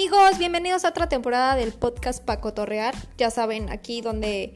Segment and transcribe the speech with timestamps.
[0.00, 2.94] Amigos, bienvenidos a otra temporada del podcast Paco Torrear.
[3.18, 4.54] Ya saben, aquí donde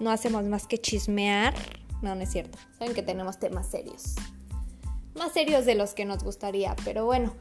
[0.00, 1.52] no hacemos más que chismear.
[2.00, 2.56] No, no es cierto.
[2.78, 4.14] Saben que tenemos temas serios.
[5.14, 6.74] Más serios de los que nos gustaría.
[6.86, 7.34] Pero bueno,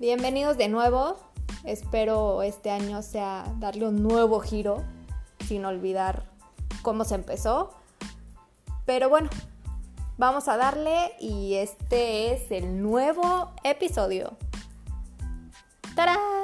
[0.00, 1.20] bienvenidos de nuevo.
[1.62, 4.82] Espero este año sea darle un nuevo giro.
[5.46, 6.24] Sin olvidar
[6.82, 7.74] cómo se empezó.
[8.86, 9.30] Pero bueno,
[10.18, 14.36] vamos a darle y este es el nuevo episodio.
[15.94, 16.41] ¡Tarán!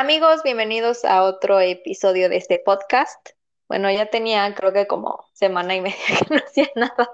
[0.00, 3.30] Amigos, bienvenidos a otro episodio de este podcast.
[3.66, 7.10] Bueno, ya tenía creo que como semana y media que no hacía nada.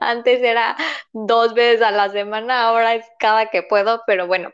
[0.00, 0.76] Antes era
[1.12, 4.50] dos veces a la semana, ahora es cada que puedo, pero bueno,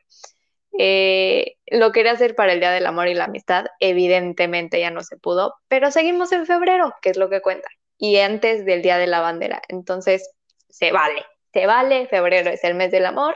[0.78, 5.02] eh, lo quería hacer para el Día del Amor y la Amistad, evidentemente ya no
[5.02, 8.98] se pudo, pero seguimos en febrero, que es lo que cuenta, y antes del Día
[8.98, 9.62] de la Bandera.
[9.68, 10.30] Entonces,
[10.68, 11.24] se vale,
[11.54, 13.34] se vale, febrero es el mes del amor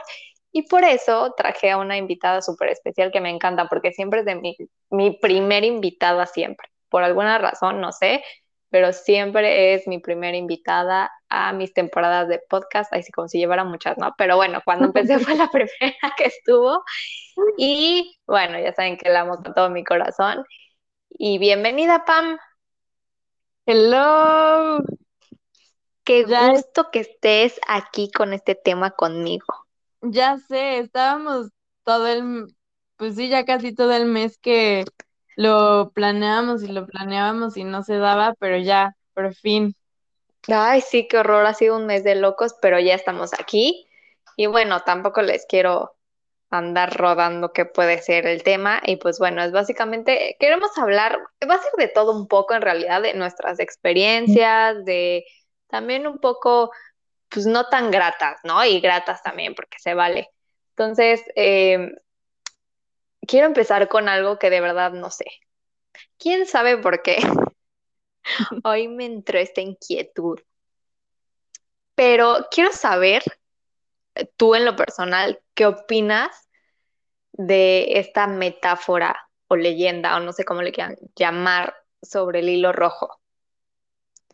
[0.53, 4.25] y por eso traje a una invitada súper especial que me encanta porque siempre es
[4.25, 4.55] de mi,
[4.91, 8.23] mi primera invitada siempre, por alguna razón, no sé,
[8.69, 13.63] pero siempre es mi primera invitada a mis temporadas de podcast, así como si llevara
[13.63, 14.13] muchas, ¿no?
[14.17, 16.83] Pero bueno, cuando empecé fue la primera que estuvo
[17.57, 20.45] y bueno, ya saben que la amo con todo mi corazón.
[21.09, 22.37] Y bienvenida, Pam.
[23.65, 24.83] Hello.
[26.03, 29.62] Qué gusto que estés aquí con este tema conmigo.
[30.03, 31.49] Ya sé, estábamos
[31.83, 32.47] todo el,
[32.97, 34.85] pues sí, ya casi todo el mes que
[35.37, 39.75] lo planeábamos y lo planeábamos y no se daba, pero ya, por fin.
[40.47, 43.87] Ay, sí, qué horror, ha sido un mes de locos, pero ya estamos aquí.
[44.35, 45.95] Y bueno, tampoco les quiero
[46.49, 48.81] andar rodando qué puede ser el tema.
[48.85, 51.17] Y pues bueno, es básicamente, queremos hablar,
[51.49, 55.25] va a ser de todo un poco en realidad, de nuestras experiencias, de
[55.67, 56.71] también un poco,
[57.33, 58.63] pues no tan gratas, ¿no?
[58.63, 60.29] Y gratas también, porque se vale.
[60.69, 61.91] Entonces, eh,
[63.27, 65.25] quiero empezar con algo que de verdad no sé.
[66.17, 67.17] ¿Quién sabe por qué?
[68.63, 70.39] Hoy me entró esta inquietud.
[71.95, 73.23] Pero quiero saber,
[74.37, 76.49] tú en lo personal, ¿qué opinas
[77.33, 82.71] de esta metáfora o leyenda, o no sé cómo le quieran llamar, sobre el hilo
[82.73, 83.22] rojo?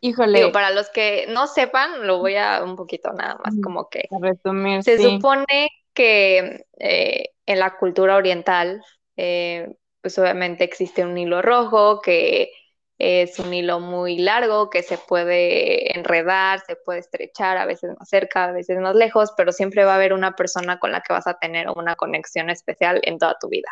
[0.00, 0.48] Híjole.
[0.50, 4.82] para los que no sepan, lo voy a un poquito nada más como que resumir.
[4.82, 8.82] Se supone que eh, en la cultura oriental,
[9.16, 12.50] eh, pues obviamente existe un hilo rojo que
[12.98, 18.08] es un hilo muy largo que se puede enredar, se puede estrechar, a veces más
[18.08, 21.14] cerca, a veces más lejos, pero siempre va a haber una persona con la que
[21.14, 23.68] vas a tener una conexión especial en toda tu vida.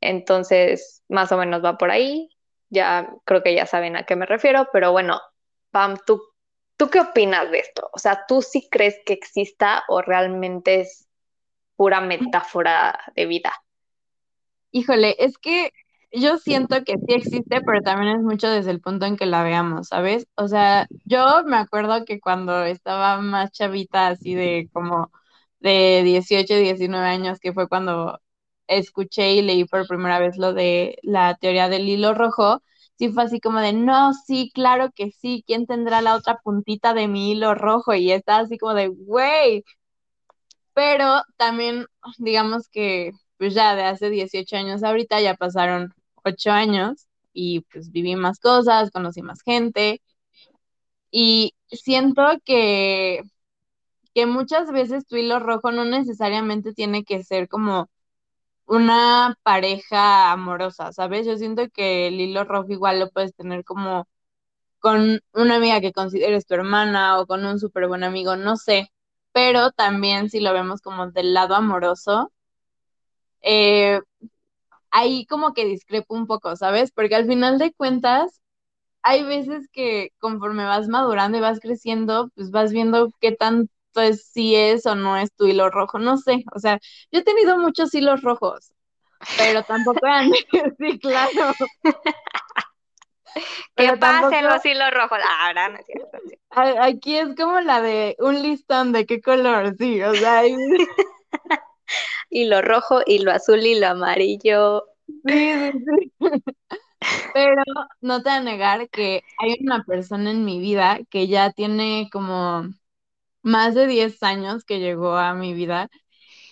[0.00, 2.28] Entonces, más o menos va por ahí
[2.72, 5.20] ya creo que ya saben a qué me refiero, pero bueno,
[5.70, 6.22] Pam, ¿tú,
[6.76, 7.88] ¿tú qué opinas de esto?
[7.92, 11.08] O sea, ¿tú sí crees que exista o realmente es
[11.76, 13.52] pura metáfora de vida?
[14.70, 15.70] Híjole, es que
[16.12, 19.42] yo siento que sí existe, pero también es mucho desde el punto en que la
[19.42, 20.26] veamos, ¿sabes?
[20.34, 25.10] O sea, yo me acuerdo que cuando estaba más chavita, así de como
[25.60, 28.21] de 18, 19 años, que fue cuando
[28.78, 32.62] escuché y leí por primera vez lo de la teoría del hilo rojo,
[32.98, 36.94] sí fue así como de, no, sí, claro que sí, ¿quién tendrá la otra puntita
[36.94, 37.94] de mi hilo rojo?
[37.94, 39.64] Y está así como de, güey.
[40.74, 41.86] Pero también,
[42.18, 45.92] digamos que, pues ya de hace 18 años ahorita ya pasaron
[46.24, 50.00] 8 años y pues viví más cosas, conocí más gente.
[51.10, 53.22] Y siento que,
[54.14, 57.90] que muchas veces tu hilo rojo no necesariamente tiene que ser como
[58.66, 61.26] una pareja amorosa, ¿sabes?
[61.26, 64.06] Yo siento que el hilo rojo igual lo puedes tener como
[64.80, 68.90] con una amiga que consideres tu hermana o con un súper buen amigo, no sé,
[69.32, 72.32] pero también si lo vemos como del lado amoroso,
[73.42, 74.00] eh,
[74.90, 76.92] ahí como que discrepo un poco, ¿sabes?
[76.92, 78.40] Porque al final de cuentas,
[79.02, 84.26] hay veces que conforme vas madurando y vas creciendo, pues vas viendo qué tan pues
[84.32, 86.78] si es o no es tu hilo rojo, no sé, o sea,
[87.10, 88.72] yo he tenido muchos hilos rojos,
[89.36, 90.30] pero tampoco han,
[90.78, 91.52] sí, claro.
[93.76, 95.18] ¿Qué pasen los hilos rojos?
[95.40, 96.18] Ahora no es cierto.
[96.50, 100.42] Aquí es como la de un listón de qué color, sí, o sea.
[102.30, 104.84] hilo rojo, hilo azul, hilo amarillo.
[105.26, 105.72] Sí, sí,
[106.20, 106.42] sí.
[107.34, 107.62] Pero
[108.00, 112.08] no te voy a negar que hay una persona en mi vida que ya tiene
[112.12, 112.68] como
[113.42, 115.90] más de 10 años que llegó a mi vida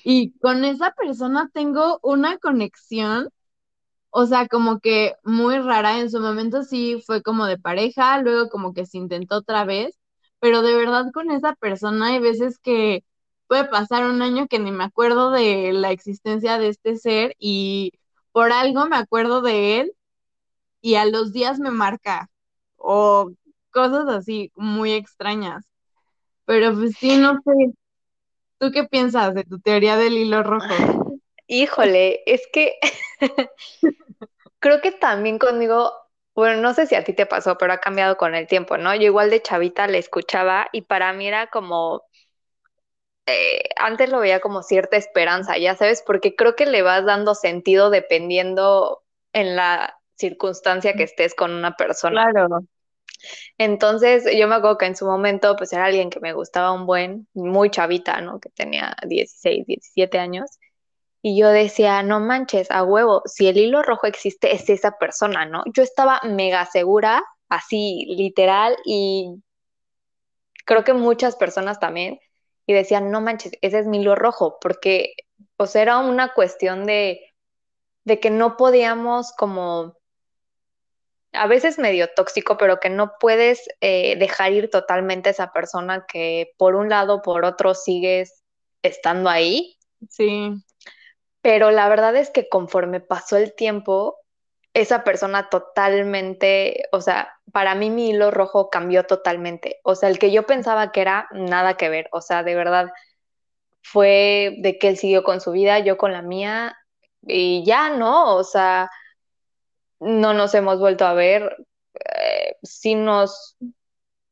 [0.05, 3.31] y con esa persona tengo una conexión,
[4.11, 5.99] o sea, como que muy rara.
[6.01, 9.99] En su momento sí fue como de pareja, luego como que se intentó otra vez,
[10.41, 13.05] pero de verdad con esa persona hay veces que
[13.47, 17.93] puede pasar un año que ni me acuerdo de la existencia de este ser y
[18.33, 19.93] por algo me acuerdo de él
[20.81, 22.31] y a los días me marca
[22.77, 23.33] o
[23.73, 25.65] cosas así muy extrañas.
[26.51, 27.73] Pero pues sí, no sé.
[28.59, 31.21] ¿Tú qué piensas de tu teoría del hilo rojo?
[31.47, 32.75] Híjole, es que
[34.59, 35.93] creo que también conmigo,
[36.35, 38.93] bueno, no sé si a ti te pasó, pero ha cambiado con el tiempo, ¿no?
[38.97, 42.03] Yo igual de chavita le escuchaba y para mí era como,
[43.27, 47.37] eh, antes lo veía como cierta esperanza, ya sabes, porque creo que le vas dando
[47.37, 52.29] sentido dependiendo en la circunstancia que estés con una persona.
[52.33, 52.65] Claro.
[53.59, 56.87] Entonces, yo me acuerdo que en su momento, pues era alguien que me gustaba un
[56.87, 58.41] buen, muy chavita, ¿no?
[58.41, 60.59] Que tenía 16, 17 años.
[61.23, 65.45] Y yo decía, no manches, a huevo, si el hilo rojo existe, es esa persona,
[65.45, 65.63] ¿no?
[65.75, 69.35] Yo estaba mega segura, así, literal, y
[70.65, 72.21] creo que muchas personas también,
[72.67, 75.15] y decían, no manches, ese es mi hilo rojo, porque,
[75.57, 77.21] o sea, era una cuestión de,
[78.05, 79.97] de que no podíamos como
[81.33, 86.05] a veces medio tóxico, pero que no puedes eh, dejar ir totalmente a esa persona
[86.07, 88.43] que por un lado o por otro sigues
[88.83, 89.77] estando ahí.
[90.09, 90.53] Sí.
[91.43, 94.17] Pero la verdad es que conforme pasó el tiempo,
[94.75, 99.81] esa persona totalmente, o sea, para mí mi hilo rojo cambió totalmente.
[99.83, 102.09] O sea, el que yo pensaba que era nada que ver.
[102.13, 102.91] O sea, de verdad
[103.83, 106.77] fue de que él siguió con su vida, yo con la mía,
[107.23, 108.37] y ya, ¿no?
[108.37, 108.91] O sea,
[110.01, 111.57] no nos hemos vuelto a ver,
[111.95, 113.57] eh, sí nos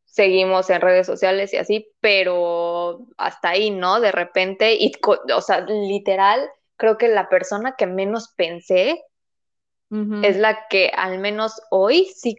[0.04, 4.00] seguimos en redes sociales y así, pero hasta ahí, ¿no?
[4.00, 4.92] De repente, y,
[5.32, 9.04] o sea, literal, creo que la persona que menos pensé
[10.22, 12.36] es la que al menos hoy sí,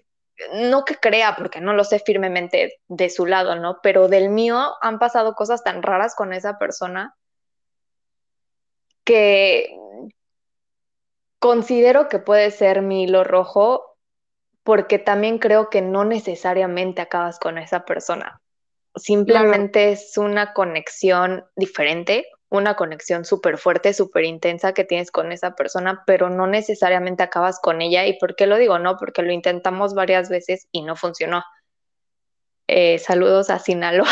[0.54, 3.80] no que crea, porque no lo sé firmemente de su lado, ¿no?
[3.82, 7.16] Pero del mío han pasado cosas tan raras con esa persona
[9.04, 9.76] que
[11.40, 13.98] considero que puede ser mi hilo rojo
[14.64, 18.42] porque también creo que no necesariamente acabas con esa persona.
[18.96, 25.56] Simplemente es una conexión diferente, una conexión súper fuerte, súper intensa que tienes con esa
[25.56, 28.06] persona, pero no necesariamente acabas con ella.
[28.06, 28.78] ¿Y por qué lo digo?
[28.80, 31.44] No, porque lo intentamos varias veces y no funcionó.
[32.68, 34.08] Eh, saludos a Sinaloa.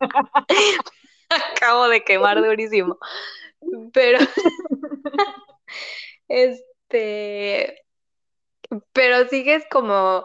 [1.54, 2.98] Acabo de quemar durísimo.
[3.92, 4.18] Pero,
[6.28, 7.82] este,
[8.92, 10.24] pero sigues como,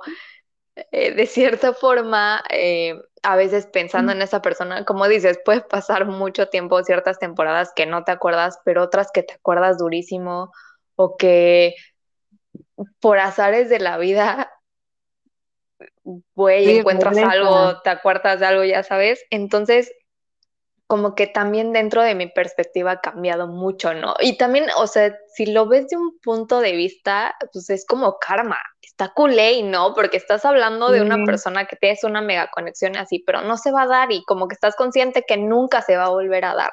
[0.91, 6.05] eh, de cierta forma, eh, a veces pensando en esa persona, como dices, puedes pasar
[6.05, 10.51] mucho tiempo, ciertas temporadas que no te acuerdas, pero otras que te acuerdas durísimo
[10.95, 11.75] o que
[12.99, 14.51] por azares de la vida,
[16.35, 19.23] güey, encuentras algo, te acuerdas de algo, ya sabes.
[19.29, 19.91] Entonces,
[20.87, 24.15] como que también dentro de mi perspectiva ha cambiado mucho, ¿no?
[24.19, 28.17] Y también, o sea, si lo ves de un punto de vista, pues es como
[28.19, 29.95] karma, está culé, ¿no?
[29.95, 33.71] Porque estás hablando de una persona que tienes una mega conexión así, pero no se
[33.71, 36.55] va a dar y como que estás consciente que nunca se va a volver a
[36.55, 36.71] dar.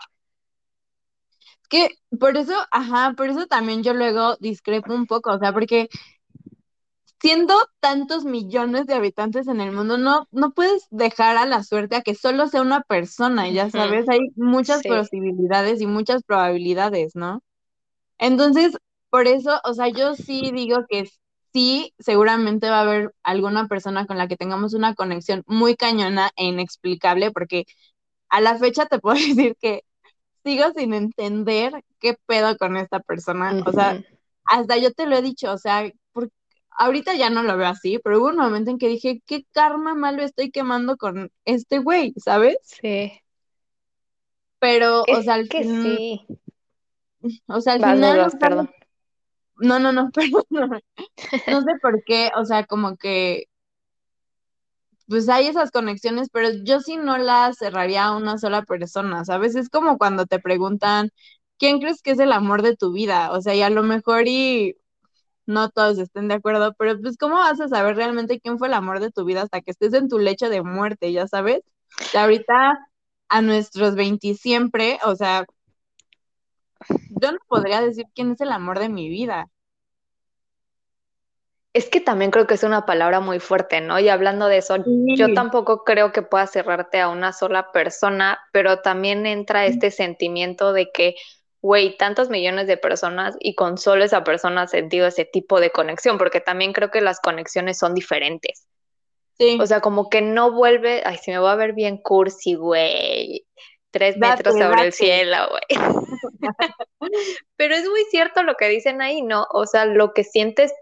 [1.71, 1.89] Que
[2.21, 5.89] por eso, ajá, por eso también yo luego discrepo un poco, o sea, porque
[7.23, 11.95] siendo tantos millones de habitantes en el mundo, no, no puedes dejar a la suerte
[11.95, 17.41] a que solo sea una persona, ya sabes, hay muchas posibilidades y muchas probabilidades, ¿no?
[18.19, 18.77] Entonces,
[19.09, 21.09] por eso, o sea, yo sí digo que
[21.53, 26.31] sí, seguramente va a haber alguna persona con la que tengamos una conexión muy cañona
[26.35, 27.67] e inexplicable, porque
[28.31, 29.85] a la fecha te puedo decir que
[30.43, 33.63] sigo sin entender qué pedo con esta persona.
[33.65, 34.03] O sea,
[34.45, 35.93] hasta yo te lo he dicho, o sea, ¿por
[36.77, 39.95] ahorita ya no lo veo así, pero hubo un momento en que dije, ¿qué karma
[39.95, 42.15] malo estoy quemando con este güey?
[42.17, 42.57] ¿Sabes?
[42.63, 43.13] Sí.
[44.59, 46.27] Pero, o sea, al que sí.
[47.47, 48.19] O sea, al final.
[48.19, 48.71] No, perdón.
[49.57, 50.11] No, no, no,
[50.51, 50.83] perdón.
[51.49, 53.47] No sé por qué, o sea, como que.
[55.09, 59.57] Pues hay esas conexiones, pero yo sí no las cerraría a una sola persona, ¿sabes?
[59.57, 61.11] Es como cuando te preguntan,
[61.59, 63.33] ¿quién crees que es el amor de tu vida?
[63.33, 64.77] O sea, y a lo mejor y
[65.47, 68.75] no todos estén de acuerdo, pero pues ¿cómo vas a saber realmente quién fue el
[68.75, 71.63] amor de tu vida hasta que estés en tu lecho de muerte, ya sabes?
[72.13, 72.79] Y ahorita
[73.29, 75.47] a nuestros 20 siempre, o sea,
[77.09, 79.49] yo no podría decir quién es el amor de mi vida.
[81.73, 83.99] Es que también creo que es una palabra muy fuerte, ¿no?
[83.99, 84.77] Y hablando de eso,
[85.17, 90.75] yo tampoco creo que puedas cerrarte a una sola persona, pero también entra este sentimiento
[90.75, 91.15] de que
[91.63, 95.73] güey, tantos millones de personas y con solo esa persona ha sentido ese tipo de
[95.73, 98.69] conexión, porque también creo que las conexiones son diferentes.
[99.57, 102.55] O Sí, sea, como que no vuelve, ay, si me voy a ver bien cursi,
[102.55, 103.47] güey.
[103.91, 104.95] Tres metros date, sobre el date.
[104.95, 105.83] cielo, güey.
[107.57, 109.47] Pero es muy cierto lo que dicen ahí, ¿no?
[109.53, 110.73] O sea, lo que sientes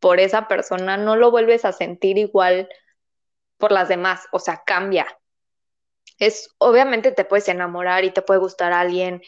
[0.00, 2.68] por esa persona no lo vuelves a sentir igual
[3.58, 5.06] por las demás, o sea, cambia.
[6.18, 9.22] Es, obviamente te puedes enamorar y te puede gustar a alguien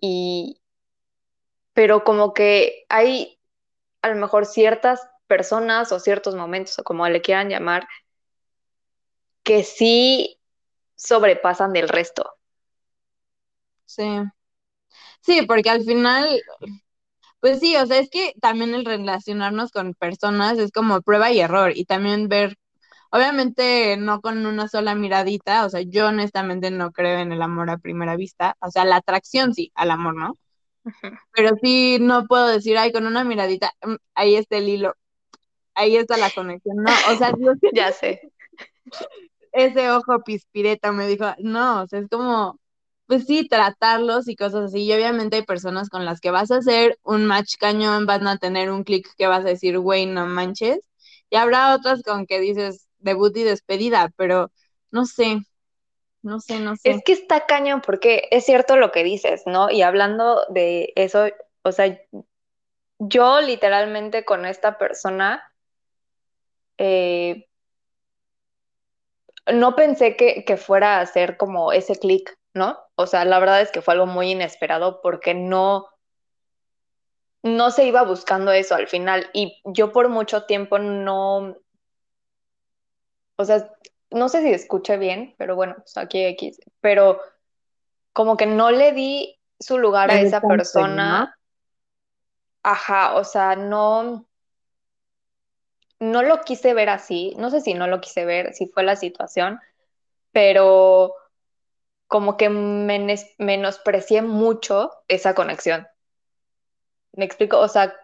[0.00, 0.60] y,
[1.72, 3.38] pero como que hay
[4.02, 7.88] a lo mejor ciertas personas o ciertos momentos o como le quieran llamar,
[9.42, 10.40] que sí
[10.96, 12.24] sobrepasan del resto.
[13.84, 14.04] Sí.
[15.22, 16.40] Sí, porque al final,
[17.40, 21.40] pues sí, o sea, es que también el relacionarnos con personas es como prueba y
[21.40, 22.56] error y también ver,
[23.10, 27.70] obviamente no con una sola miradita, o sea, yo honestamente no creo en el amor
[27.70, 30.38] a primera vista, o sea, la atracción sí, al amor, ¿no?
[31.32, 34.94] Pero sí no puedo decir, ay, con una miradita, mm, ahí está el hilo,
[35.74, 38.20] ahí está la conexión, no, o sea, yo Ya sé.
[39.52, 42.58] ese ojo pispireta me dijo, no, o sea, es como,
[43.06, 44.84] pues sí, tratarlos y cosas así.
[44.84, 48.38] Y obviamente hay personas con las que vas a hacer un match cañón, van a
[48.38, 50.80] tener un clic que vas a decir, güey, no manches.
[51.30, 54.52] Y habrá otras con que dices debut y despedida, pero
[54.90, 55.42] no sé,
[56.22, 57.04] no sé, no Es sé.
[57.04, 59.70] que está cañón porque es cierto lo que dices, ¿no?
[59.70, 61.26] Y hablando de eso,
[61.62, 61.98] o sea,
[63.00, 65.42] yo literalmente con esta persona
[66.78, 67.46] eh,
[69.52, 72.78] no pensé que, que fuera a hacer como ese clic, ¿no?
[72.96, 75.88] O sea, la verdad es que fue algo muy inesperado porque no,
[77.42, 81.56] no se iba buscando eso al final y yo por mucho tiempo no,
[83.40, 83.70] o sea,
[84.10, 87.20] no sé si escuché bien, pero bueno, pues aquí X, pero
[88.12, 91.36] como que no le di su lugar a esa persona,
[92.62, 94.26] ajá, o sea, no,
[96.00, 98.96] no lo quise ver así, no sé si no lo quise ver, si fue la
[98.96, 99.60] situación,
[100.32, 101.14] pero
[102.08, 105.86] como que menes- menosprecié mucho esa conexión.
[107.12, 107.94] Me explico, o sea,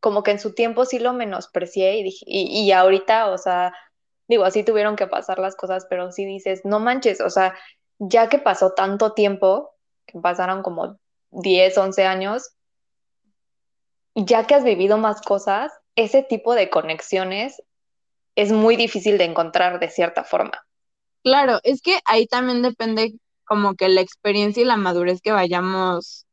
[0.00, 3.74] como que en su tiempo sí lo menosprecié y dije, y, y ahorita, o sea,
[4.28, 7.54] digo, así tuvieron que pasar las cosas, pero sí dices, no manches, o sea,
[7.98, 9.70] ya que pasó tanto tiempo,
[10.06, 10.98] que pasaron como
[11.30, 12.50] 10 11 años,
[14.14, 17.62] ya que has vivido más cosas, ese tipo de conexiones
[18.36, 20.64] es muy difícil de encontrar de cierta forma.
[21.24, 26.26] Claro, es que ahí también depende como que la experiencia y la madurez que vayamos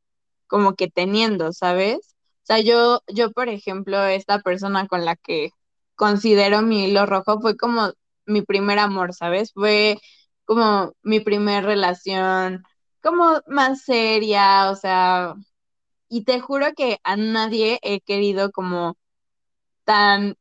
[0.48, 2.16] como que teniendo, ¿sabes?
[2.44, 5.50] O sea, yo, yo, por ejemplo, esta persona con la que
[5.96, 7.92] considero mi hilo rojo fue como
[8.26, 9.54] mi primer amor, ¿sabes?
[9.54, 9.98] Fue
[10.46, 12.64] como mi primer relación,
[13.02, 15.36] como más seria, o sea,
[16.10, 18.98] y te juro que a nadie he querido como
[19.86, 20.36] tan,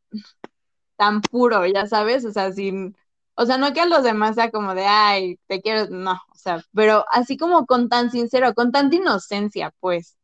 [0.97, 2.97] tan puro, ya sabes, o sea, sin,
[3.35, 6.35] o sea, no que a los demás sea como de, ay, te quiero, no, o
[6.37, 10.17] sea, pero así como con tan sincero, con tanta inocencia, pues.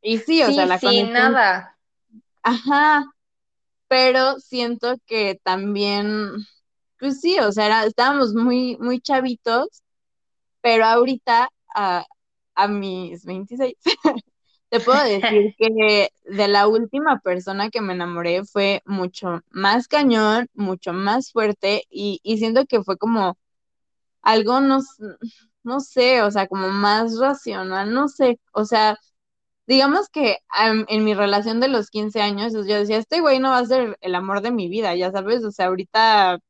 [0.00, 1.78] Y sí, o sea, la sí, conexión, nada.
[2.42, 3.04] ajá,
[3.88, 6.30] pero siento que también,
[6.98, 9.82] pues sí, o sea, era- estábamos muy, muy chavitos,
[10.62, 12.04] pero ahorita, a,
[12.54, 13.74] a mis 26
[14.70, 20.48] te puedo decir que de la última persona que me enamoré fue mucho más cañón,
[20.54, 23.38] mucho más fuerte, y, y siento que fue como
[24.22, 24.80] algo, no,
[25.64, 28.98] no sé, o sea, como más racional, no sé, o sea
[29.66, 33.50] digamos que am, en mi relación de los 15 años, yo decía, este güey no
[33.50, 36.40] va a ser el amor de mi vida, ya sabes, o sea, ahorita, o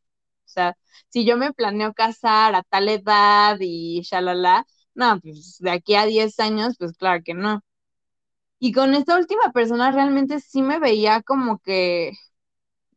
[0.46, 0.76] sea,
[1.08, 6.06] si yo me planeo casar a tal edad y shalala, no, pues de aquí a
[6.06, 7.62] 10 años, pues claro que no.
[8.58, 12.12] Y con esta última persona realmente sí me veía como que,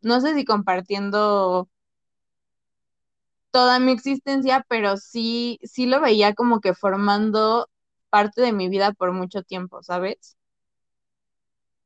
[0.02, 1.70] no sé si compartiendo
[3.52, 7.68] toda mi existencia, pero sí, sí lo veía como que formando
[8.10, 10.38] parte de mi vida por mucho tiempo, ¿sabes?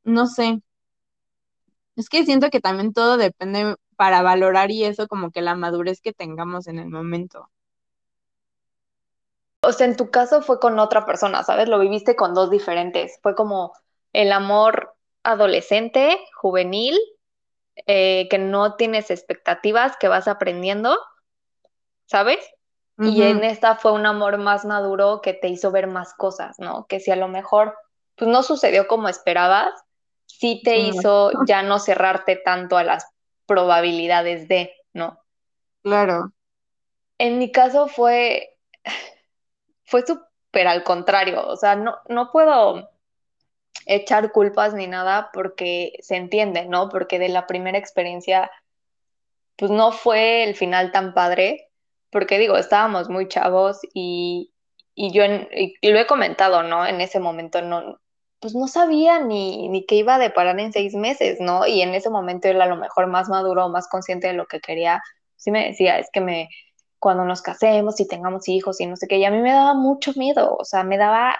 [0.05, 0.61] No sé.
[1.95, 6.01] Es que siento que también todo depende para valorar y eso como que la madurez
[6.01, 7.49] que tengamos en el momento.
[9.61, 11.69] O sea, en tu caso fue con otra persona, ¿sabes?
[11.69, 13.17] Lo viviste con dos diferentes.
[13.21, 13.73] Fue como
[14.11, 16.99] el amor adolescente, juvenil,
[17.87, 20.97] eh, que no tienes expectativas, que vas aprendiendo,
[22.05, 22.39] ¿sabes?
[22.99, 26.85] Y en esta fue un amor más maduro que te hizo ver más cosas, ¿no?
[26.87, 27.75] Que si a lo mejor
[28.15, 29.73] pues no sucedió como esperabas,
[30.25, 33.07] sí te hizo ya no cerrarte tanto a las
[33.45, 35.19] probabilidades de, ¿no?
[35.81, 36.31] claro.
[37.17, 38.57] En mi caso fue,
[39.85, 42.89] fue súper al contrario, o sea, no, no puedo
[43.85, 46.89] echar culpas ni nada porque se entiende, ¿no?
[46.89, 48.51] Porque de la primera experiencia
[49.55, 51.71] pues no fue el final tan padre,
[52.13, 54.53] porque digo, estábamos muy chavos y,
[54.95, 56.85] y yo lo he comentado, ¿no?
[56.85, 57.99] En ese momento no,
[58.39, 61.65] pues no sabía ni, ni qué iba a deparar en seis meses, ¿no?
[61.65, 64.59] Y en ese momento él a lo mejor más maduro, más consciente de lo que
[64.59, 65.01] quería,
[65.37, 66.49] sí me decía, es que me,
[66.99, 69.73] cuando nos casemos y tengamos hijos y no sé qué, y a mí me daba
[69.73, 71.37] mucho miedo, o sea, me daba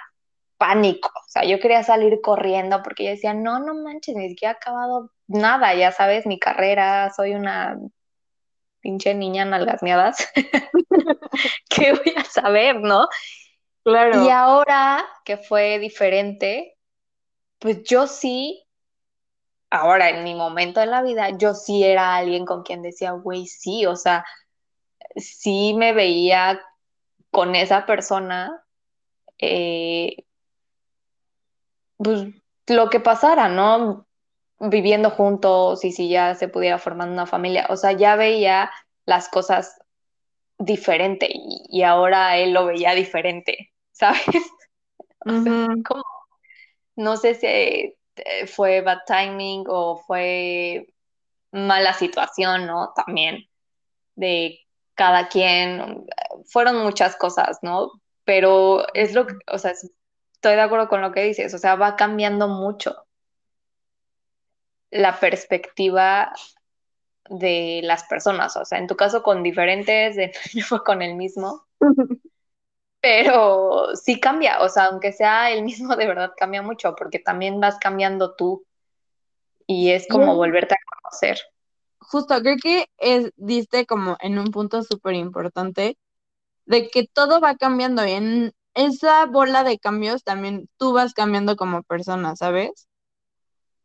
[0.57, 4.53] pánico, o sea, yo quería salir corriendo porque yo decía, no, no manches, ni siquiera
[4.53, 7.77] he acabado nada, ya sabes, mi carrera, soy una
[8.83, 10.29] pinche niña nalgasmeadas,
[11.69, 13.07] ¿qué voy a saber, no?
[14.11, 14.29] Y Claro.
[14.29, 16.77] ahora que fue diferente,
[17.59, 18.65] pues yo sí,
[19.71, 23.47] ahora en mi momento de la vida, yo sí era alguien con quien decía, güey,
[23.47, 24.25] sí, o sea,
[25.15, 26.61] sí me veía
[27.31, 28.63] con esa persona,
[29.39, 30.17] eh,
[31.97, 32.25] pues
[32.67, 34.07] lo que pasara, ¿no?
[34.63, 38.71] Viviendo juntos y si ya se pudiera formar una familia, o sea, ya veía
[39.05, 39.77] las cosas
[40.59, 44.21] diferente y, y ahora él lo veía diferente, ¿sabes?
[45.27, 46.03] O sea, Ujú, como,
[46.95, 50.87] no sé si eh, fue bad timing o fue
[51.51, 52.93] mala situación, ¿no?
[52.95, 53.45] También
[54.15, 54.59] de
[54.95, 56.05] cada quien,
[56.47, 57.91] fueron muchas cosas, ¿no?
[58.25, 61.75] Pero es lo que, o sea, estoy de acuerdo con lo que dices, o sea,
[61.75, 63.02] va cambiando mucho
[64.93, 66.33] la perspectiva
[67.29, 71.15] de las personas, o sea, en tu caso con diferentes, en yo fue con el
[71.15, 71.65] mismo,
[73.01, 77.59] pero sí cambia, o sea, aunque sea el mismo, de verdad cambia mucho, porque también
[77.59, 78.65] vas cambiando tú
[79.65, 81.39] y es como volverte a conocer.
[81.99, 85.97] justo, creo que es, diste como en un punto súper importante
[86.65, 91.55] de que todo va cambiando y en esa bola de cambios también tú vas cambiando
[91.55, 92.87] como persona, ¿sabes?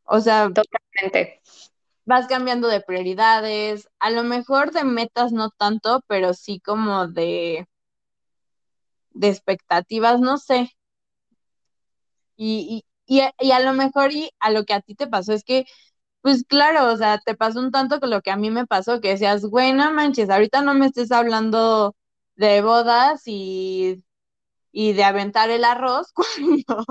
[0.08, 1.40] O sea, Totalmente.
[2.06, 7.68] vas cambiando de prioridades, a lo mejor de metas no tanto, pero sí como de,
[9.12, 10.70] de expectativas, no sé.
[12.36, 15.06] Y, y, y, a, y a lo mejor y a lo que a ti te
[15.06, 15.66] pasó es que,
[16.22, 19.00] pues claro, o sea, te pasó un tanto con lo que a mí me pasó,
[19.00, 21.96] que decías, güey, no manches, ahorita no me estés hablando
[22.36, 24.04] de bodas y,
[24.72, 26.84] y de aventar el arroz cuando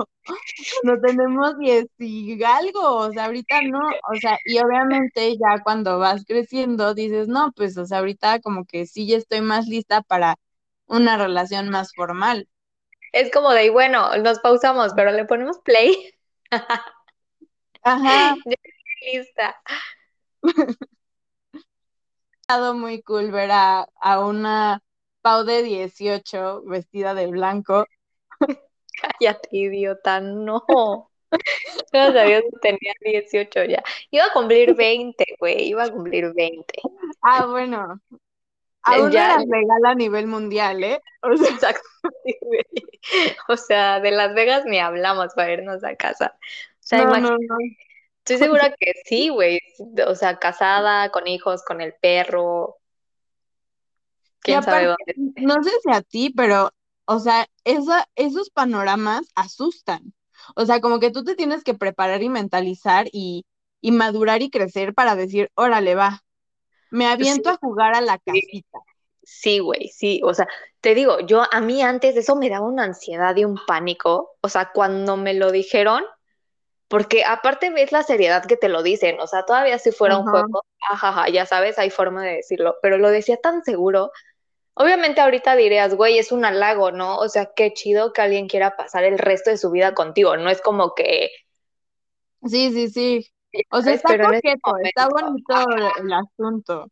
[0.82, 5.98] no tenemos diez y algo, o sea, ahorita no, o sea, y obviamente ya cuando
[5.98, 10.02] vas creciendo dices, no, pues, o sea, ahorita como que sí ya estoy más lista
[10.02, 10.36] para
[10.86, 12.48] una relación más formal.
[13.12, 16.14] Es como de, bueno, nos pausamos, pero le ponemos play.
[17.82, 18.56] Ajá, Ya estoy
[19.12, 19.56] lista.
[22.48, 24.80] estado muy cool ver a, a una
[25.28, 27.84] Pau de 18 vestida de blanco.
[29.20, 30.64] Cállate, idiota, no.
[31.92, 33.82] Gracias a Dios tenía 18 ya.
[34.10, 36.64] Iba a cumplir 20, güey, iba a cumplir 20.
[37.20, 38.00] Ah, bueno,
[38.84, 40.98] aún no Ya, era legal a nivel mundial, ¿eh?
[41.20, 41.88] O sea, exacto.
[43.48, 46.38] O sea, de Las Vegas ni hablamos para irnos a casa.
[46.38, 47.66] O sea, no, imagínate, no, no.
[48.20, 49.60] estoy segura que sí, güey.
[50.06, 52.77] O sea, casada, con hijos, con el perro,
[54.62, 55.14] Sabe dónde.
[55.40, 56.72] no sé si a ti, pero,
[57.06, 60.14] o sea, esa, esos panoramas asustan.
[60.56, 63.44] O sea, como que tú te tienes que preparar y mentalizar y,
[63.80, 66.22] y madurar y crecer para decir, órale, va,
[66.90, 68.80] me aviento Sí, a jugar a la casita.
[69.22, 70.20] sí, güey, sí.
[70.24, 70.48] O sea,
[70.80, 74.36] te digo, yo a mí antes eso me daba una ansiedad y un pánico.
[74.40, 76.02] O sea, cuando me lo dijeron.
[76.88, 80.24] Porque aparte ves la seriedad que te lo dicen, o sea, todavía si fuera un
[80.24, 80.28] Ajá.
[80.28, 84.10] juego, ajaja, ya sabes, hay forma de decirlo, pero lo decía tan seguro.
[84.74, 87.18] Obviamente ahorita dirías, güey, es un halago, ¿no?
[87.18, 90.50] O sea, qué chido que alguien quiera pasar el resto de su vida contigo, no
[90.50, 91.30] es como que,
[92.44, 93.26] Sí, sí, sí.
[93.70, 95.54] O sea, está coqueto, está bonito
[95.96, 96.88] el asunto.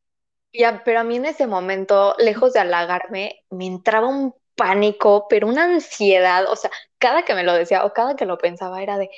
[0.52, 5.48] ya, pero a mí en ese momento, lejos de halagarme, me entraba un pánico, pero
[5.48, 8.96] una ansiedad, o sea, cada que me lo decía o cada que lo pensaba era
[8.98, 9.10] de,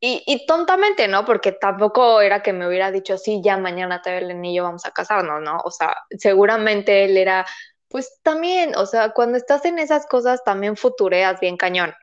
[0.00, 1.24] Y, y tontamente, ¿no?
[1.24, 4.90] Porque tampoco era que me hubiera dicho, sí, ya mañana te el anillo, vamos a
[4.90, 5.58] casarnos, ¿no?
[5.64, 7.46] O sea, seguramente él era,
[7.88, 11.94] pues también, o sea, cuando estás en esas cosas también futureas bien cañón,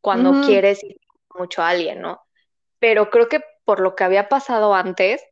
[0.00, 0.96] cuando quieres ir
[1.34, 2.20] mucho a alguien, ¿no?
[2.78, 5.22] Pero creo que por lo que había pasado antes,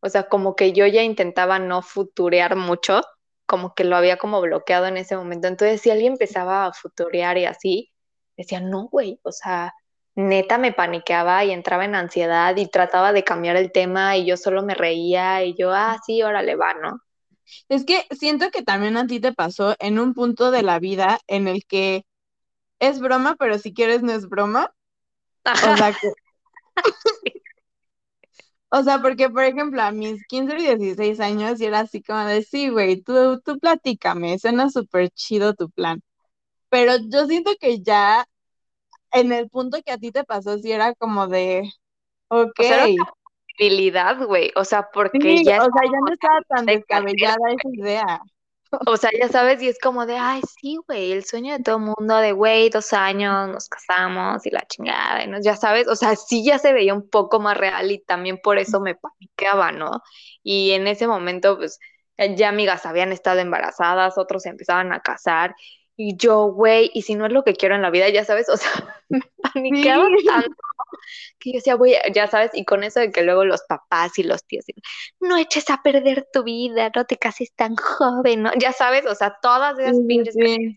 [0.00, 3.02] o sea, como que yo ya intentaba no futurear mucho,
[3.46, 5.48] como que lo había como bloqueado en ese momento.
[5.48, 7.92] Entonces, si alguien empezaba a futurear y así,
[8.36, 9.74] decía, no, güey, o sea,
[10.28, 14.36] neta me paniqueaba y entraba en ansiedad y trataba de cambiar el tema y yo
[14.36, 17.00] solo me reía y yo, ah, sí, órale, va, ¿no?
[17.68, 21.18] Es que siento que también a ti te pasó en un punto de la vida
[21.26, 22.04] en el que
[22.80, 24.72] es broma, pero si quieres no es broma.
[25.44, 26.08] O sea, que,
[27.24, 27.32] sí,
[28.72, 32.24] O sea, porque, por ejemplo, a mis 15 y 16 años, y era así como
[32.24, 36.02] de, sí, güey, tú, tú platícame, suena súper chido tu plan.
[36.70, 38.26] Pero yo siento que ya
[39.12, 41.70] en el punto que a ti te pasó, sí era como de,
[42.28, 42.60] ok.
[42.60, 43.12] O sea, era una
[43.46, 44.52] posibilidad, güey.
[44.56, 48.20] O sea, porque Sí, ya o sea, ya no estaba tan de descabellada esa idea.
[48.86, 51.78] O sea, ya sabes, y es como de, ay, sí, güey, el sueño de todo
[51.78, 55.96] mundo de, güey, dos años, nos casamos y la chingada, y nos, ya sabes, o
[55.96, 59.72] sea, sí ya se veía un poco más real y también por eso me paniqueaba,
[59.72, 60.02] ¿no?
[60.42, 61.78] Y en ese momento, pues,
[62.36, 65.54] ya amigas habían estado embarazadas, otros se empezaban a casar,
[66.02, 68.48] y yo, güey, y si no es lo que quiero en la vida, ya sabes,
[68.48, 68.70] o sea,
[69.10, 70.24] me paniqueaba Sí.
[70.26, 70.56] tanto
[71.38, 74.22] que yo decía, güey, ya sabes, y con eso de que luego los papás y
[74.22, 74.74] los tíos, y,
[75.20, 78.50] no eches a perder tu vida, no te cases tan joven, ¿no?
[78.58, 80.74] Ya sabes, o sea, todas esas sí, pinches sí.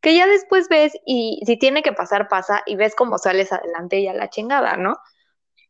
[0.00, 4.00] que ya después ves y si tiene que pasar, pasa y ves cómo sales adelante
[4.00, 4.96] y a la chingada, ¿no?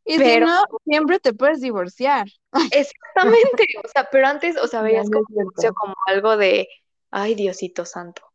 [0.05, 2.29] Y si Pero no, siempre te puedes divorciar.
[2.73, 5.27] exactamente, o sea, pero antes, o sea, veías como,
[5.75, 6.69] como algo de,
[7.11, 8.28] ay, Diosito santo.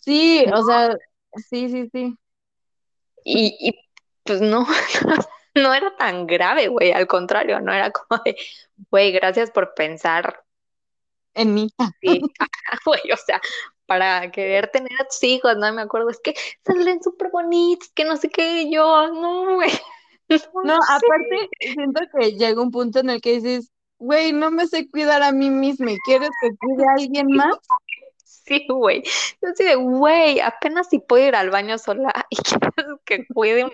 [0.00, 0.52] Sí, ¿no?
[0.54, 0.96] o sea,
[1.50, 2.16] sí, sí, sí.
[3.24, 3.78] Y, y
[4.24, 4.66] pues no,
[5.54, 8.36] no era tan grave, güey, al contrario, no era como de,
[8.90, 10.44] güey, gracias por pensar,
[11.34, 11.68] En mí.
[12.00, 12.20] sí,
[12.86, 13.40] güey, o sea,
[13.86, 16.34] para querer tener a tus hijos, no me acuerdo, es que
[16.64, 19.70] salen súper bonitos, que no sé qué, yo, no, güey,
[20.28, 20.86] no No, sé.
[20.88, 25.22] aparte, siento que llega un punto en el que dices, güey, no me sé cuidar
[25.22, 27.56] a mí misma y quieres que cuide a alguien más.
[28.44, 29.02] Sí, güey.
[29.42, 32.74] Yo así de, güey, apenas si puedo ir al baño sola y quieres
[33.04, 33.70] que cuide un...
[33.70, 33.72] O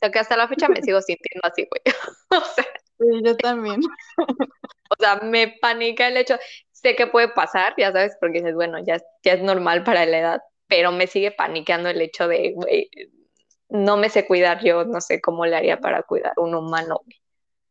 [0.00, 1.82] sea, que hasta la fecha me sigo sintiendo así, güey.
[2.30, 2.64] O sea,
[2.98, 3.80] Sí, yo también.
[4.18, 6.36] o sea, me panica el hecho.
[6.72, 10.18] Sé que puede pasar, ya sabes, porque dices, bueno, ya, ya es normal para la
[10.18, 12.90] edad, pero me sigue paniqueando el hecho de, güey,
[13.70, 17.18] no me sé cuidar yo, no sé cómo le haría para cuidar un humano, güey.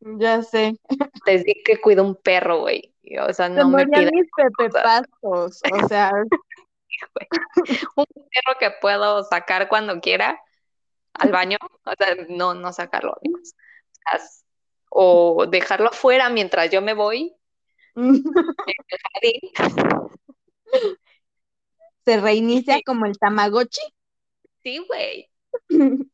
[0.06, 0.78] Ya sé.
[1.26, 2.94] Desde que cuido un perro, güey.
[3.22, 5.62] O sea, Se no me morían pidas mis pepepastos.
[5.72, 6.12] O sea.
[7.96, 10.40] Un perro que puedo sacar cuando quiera
[11.14, 13.56] al baño, o sea, no, no sacarlo, amigos.
[14.90, 17.36] O dejarlo afuera mientras yo me voy
[22.06, 23.82] se reinicia Sí, como el Tamagotchi.
[24.64, 25.30] sí, güey.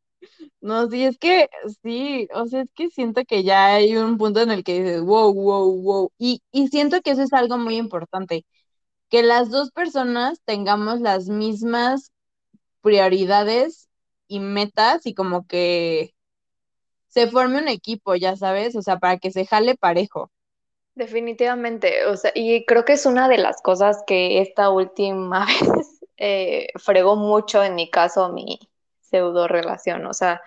[0.61, 1.47] No, sí, es que,
[1.83, 5.01] sí, o sea, es que siento que ya hay un punto en el que dices,
[5.01, 6.11] wow, wow, wow.
[6.17, 8.45] Y, y siento que eso es algo muy importante,
[9.09, 12.11] que las dos personas tengamos las mismas
[12.81, 13.89] prioridades
[14.27, 16.13] y metas y como que
[17.09, 20.31] se forme un equipo, ya sabes, o sea, para que se jale parejo.
[20.95, 25.87] Definitivamente, o sea, y creo que es una de las cosas que esta última vez
[26.17, 28.59] eh, fregó mucho en mi caso mi
[29.09, 30.41] pseudo relación, o sea,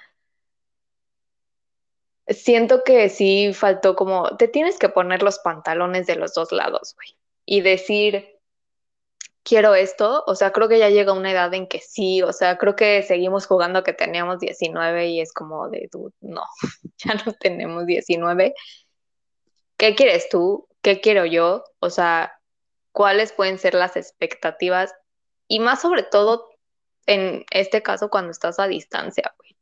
[2.28, 6.94] siento que sí faltó como, te tienes que poner los pantalones de los dos lados,
[6.96, 8.38] güey, y decir,
[9.42, 12.58] quiero esto, o sea, creo que ya llega una edad en que sí, o sea,
[12.58, 16.44] creo que seguimos jugando que teníamos 19 y es como de, "Dude, no,
[16.98, 18.54] ya no tenemos 19.
[19.76, 20.68] ¿Qué quieres tú?
[20.80, 21.64] ¿Qué quiero yo?
[21.80, 22.38] O sea,
[22.92, 24.94] ¿cuáles pueden ser las expectativas?
[25.48, 26.51] Y más sobre todo
[27.06, 29.56] en este caso cuando estás a distancia, güey.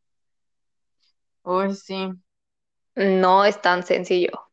[1.42, 2.10] Uy, sí.
[2.94, 4.50] No es tan sencillo.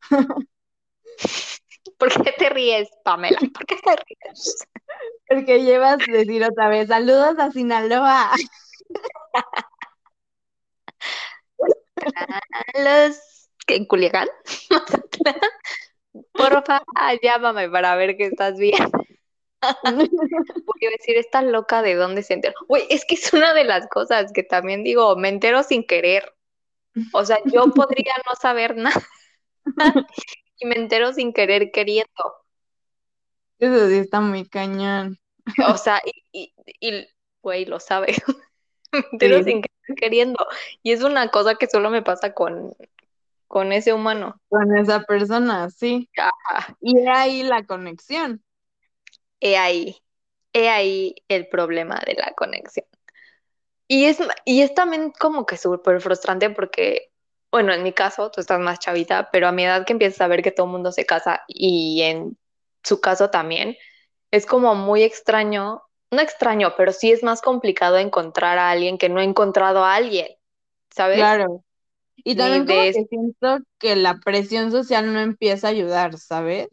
[1.98, 3.38] ¿Por qué te ríes, Pamela?
[3.38, 4.66] ¿Por qué te ríes?
[5.28, 8.32] Porque llevas a decir otra vez, saludos a Sinaloa.
[12.84, 14.28] Los en Culiacán.
[16.32, 16.82] Porfa,
[17.22, 18.90] llámame para ver que estás bien.
[20.64, 22.54] Voy a decir, esta loca de dónde se enteró.
[22.68, 26.34] Güey, es que es una de las cosas que también digo, me entero sin querer.
[27.12, 29.02] O sea, yo podría no saber nada
[30.58, 32.12] y me entero sin querer queriendo.
[33.58, 35.18] Eso sí está muy cañón.
[35.68, 37.08] O sea, y, y, y,
[37.42, 38.14] güey, lo sabe.
[38.92, 40.46] Me entero Sí, sin querer queriendo.
[40.82, 42.74] Y es una cosa que solo me pasa con,
[43.48, 44.40] con ese humano.
[44.48, 46.08] con esa persona, sí.
[46.16, 46.76] Ajá.
[46.80, 48.42] Y ahí la conexión.
[49.44, 49.96] He ahí,
[50.52, 52.86] he ahí el problema de la conexión.
[53.88, 57.10] Y es, y es también como que súper frustrante porque,
[57.50, 60.28] bueno, en mi caso, tú estás más chavita, pero a mi edad que empiezas a
[60.28, 62.38] ver que todo el mundo se casa y en
[62.84, 63.76] su caso también,
[64.30, 69.08] es como muy extraño, no extraño, pero sí es más complicado encontrar a alguien que
[69.08, 70.28] no ha encontrado a alguien,
[70.90, 71.18] ¿sabes?
[71.18, 71.64] Claro.
[72.16, 76.68] Y también como que siento que la presión social no empieza a ayudar, ¿sabes?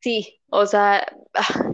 [0.00, 1.04] sí, o sea,
[1.34, 1.72] ah,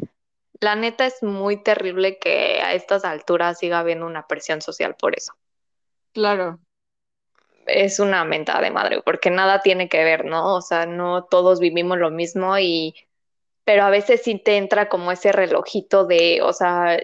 [0.62, 5.16] la neta es muy terrible que a estas alturas siga habiendo una presión social por
[5.18, 5.32] eso.
[6.12, 6.60] Claro.
[7.66, 10.56] es una mentada de madre, porque nada tiene que ver, ¿no?
[10.56, 12.94] O sea, no todos vivimos lo mismo y,
[13.64, 16.98] pero a veces sí te entra como ese relojito de, o sea,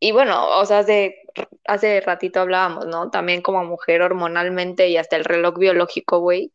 [0.00, 1.22] y bueno, o sea, hace,
[1.64, 3.10] hace ratito hablábamos, ¿no?
[3.10, 6.52] También como mujer hormonalmente y hasta el reloj biológico, güey.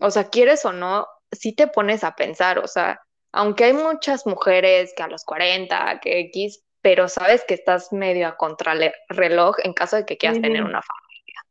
[0.00, 4.26] O sea, quieres o no, sí te pones a pensar, o sea, aunque hay muchas
[4.26, 9.72] mujeres que a los 40, que X, pero sabes que estás medio a contrarreloj en
[9.74, 10.40] caso de que quieras Sí.
[10.40, 11.42] tener una familia,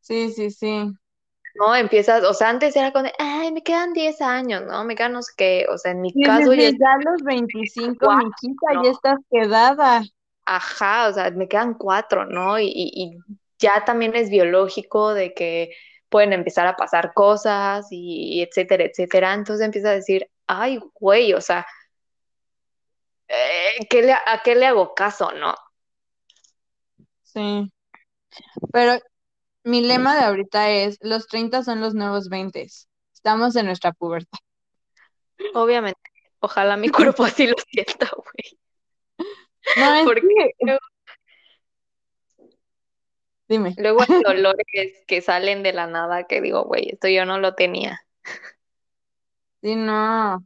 [0.00, 0.92] Sí, sí, sí.
[1.54, 1.74] ¿no?
[1.74, 4.84] Empiezas, o sea, antes era con, ay, me quedan 10 años, ¿no?
[4.84, 8.12] Me quedan no sé qué, o sea, en mi Sí, caso sí, ya los 25,
[8.12, 8.82] Guau, miquita, no.
[8.82, 10.02] ya estás quedada.
[10.44, 12.58] Ajá, o sea, me quedan cuatro, ¿no?
[12.58, 13.24] Y, y- y
[13.58, 15.70] ya también es biológico de que
[16.08, 19.34] pueden empezar a pasar cosas y, y etcétera, etcétera.
[19.34, 21.66] Entonces empieza a decir, ay, güey, o sea,
[23.28, 25.54] eh, ¿qué le, ¿a qué le hago caso, no?
[27.22, 27.70] Sí.
[28.72, 28.98] Pero
[29.64, 32.66] mi lema de ahorita es, los 30 son los nuevos 20.
[33.12, 34.38] Estamos en nuestra pubertad.
[35.54, 36.00] Obviamente,
[36.40, 38.58] ojalá mi cuerpo así lo sienta, güey.
[39.76, 40.22] No, es Porque
[40.58, 40.78] que...
[43.48, 43.74] Dime.
[43.78, 47.54] luego hay dolores que salen de la nada que digo, güey, esto yo no lo
[47.54, 48.00] tenía.
[49.62, 50.44] Sí, no.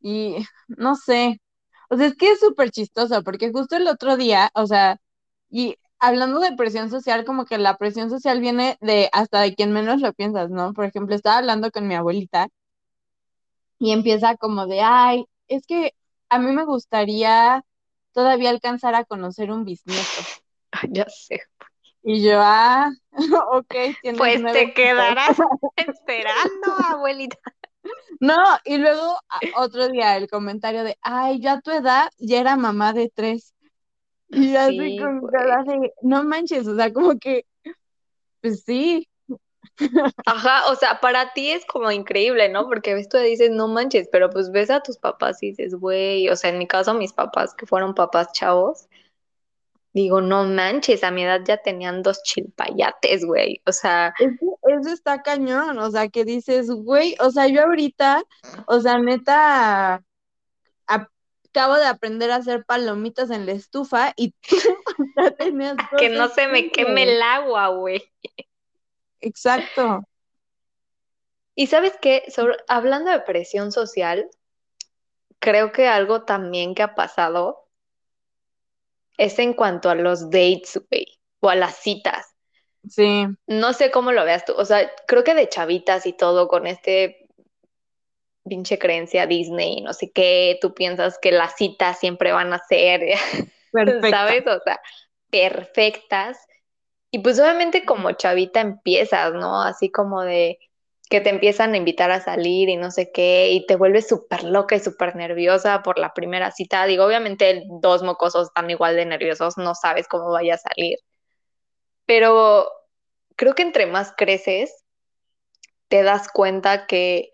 [0.00, 0.36] Y
[0.68, 1.40] no sé.
[1.90, 4.98] O sea, es que es súper chistoso, porque justo el otro día, o sea,
[5.50, 9.72] y hablando de presión social, como que la presión social viene de hasta de quien
[9.72, 10.72] menos lo piensas, ¿no?
[10.74, 12.48] Por ejemplo, estaba hablando con mi abuelita
[13.78, 15.94] y empieza como de, ay, es que
[16.28, 17.64] a mí me gustaría
[18.12, 20.22] todavía alcanzar a conocer un bisnieto.
[20.90, 21.40] Ya sé.
[22.02, 22.90] Y yo, ah,
[23.52, 25.36] ok, tienes Pues te quedarás
[25.76, 27.38] esperando, abuelita.
[28.20, 29.18] No, y luego
[29.56, 33.54] otro día el comentario de, ay, yo a tu edad ya era mamá de tres.
[34.28, 35.32] Y así Sí, con güey.
[35.32, 37.46] cara de, no manches, o sea, como que,
[38.40, 39.08] pues sí,
[40.26, 42.66] Ajá, o sea, para ti es como increíble, ¿no?
[42.66, 46.28] Porque ves tú dices, no manches, pero pues ves a tus papás y dices, güey,
[46.28, 48.88] o sea, en mi caso, mis papás que fueron papás chavos,
[49.92, 54.46] digo, no manches, a mi edad ya tenían dos chilpayates, güey, o sea, es que
[54.74, 58.22] eso está cañón, o sea, que dices, güey, o sea, yo ahorita,
[58.66, 60.02] o sea, neta,
[60.86, 64.34] acabo de aprender a hacer palomitas en la estufa y
[65.16, 68.02] ya tenías que no se me queme el agua, güey.
[69.20, 70.02] Exacto,
[71.54, 74.30] Y sabes qué, Sobre- hablando de presión social,
[75.38, 77.68] creo que algo también que ha pasado
[79.18, 82.34] es en cuanto a los dates, güey, o a las citas.
[82.88, 86.48] Sí, No sé cómo lo veas tú, o sea, creo que de chavitas y todo
[86.48, 87.28] con este
[88.44, 93.00] pinche creencia Disney, no sé qué, tú piensas que las citas siempre van a ser,
[93.72, 94.10] perfecta.
[94.10, 94.46] ¿sabes?
[94.46, 94.80] O sea,
[95.30, 96.38] perfectas.
[97.10, 99.62] Y pues obviamente como chavita empiezas, ¿no?
[99.62, 100.58] Así como de
[101.10, 104.44] que te empiezan a invitar a salir y no sé qué, y te vuelves súper
[104.44, 106.86] loca y súper nerviosa por la primera cita.
[106.86, 110.98] Digo, obviamente dos mocosos están igual de nerviosos, no sabes cómo vaya a salir.
[112.10, 112.68] Pero
[113.36, 114.84] creo que entre más creces,
[115.86, 117.30] te das cuenta que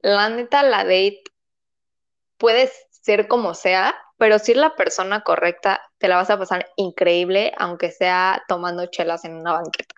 [0.00, 1.22] la neta, la date
[2.36, 6.68] puede ser como sea, pero si es la persona correcta, te la vas a pasar
[6.74, 9.94] increíble, aunque sea tomando chelas en una banqueta.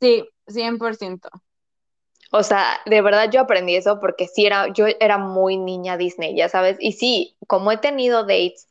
[0.00, 1.28] Sí, 100%.
[2.30, 6.34] O sea, de verdad yo aprendí eso porque sí era, yo era muy niña Disney,
[6.34, 8.66] ya sabes, y sí, como he tenido dates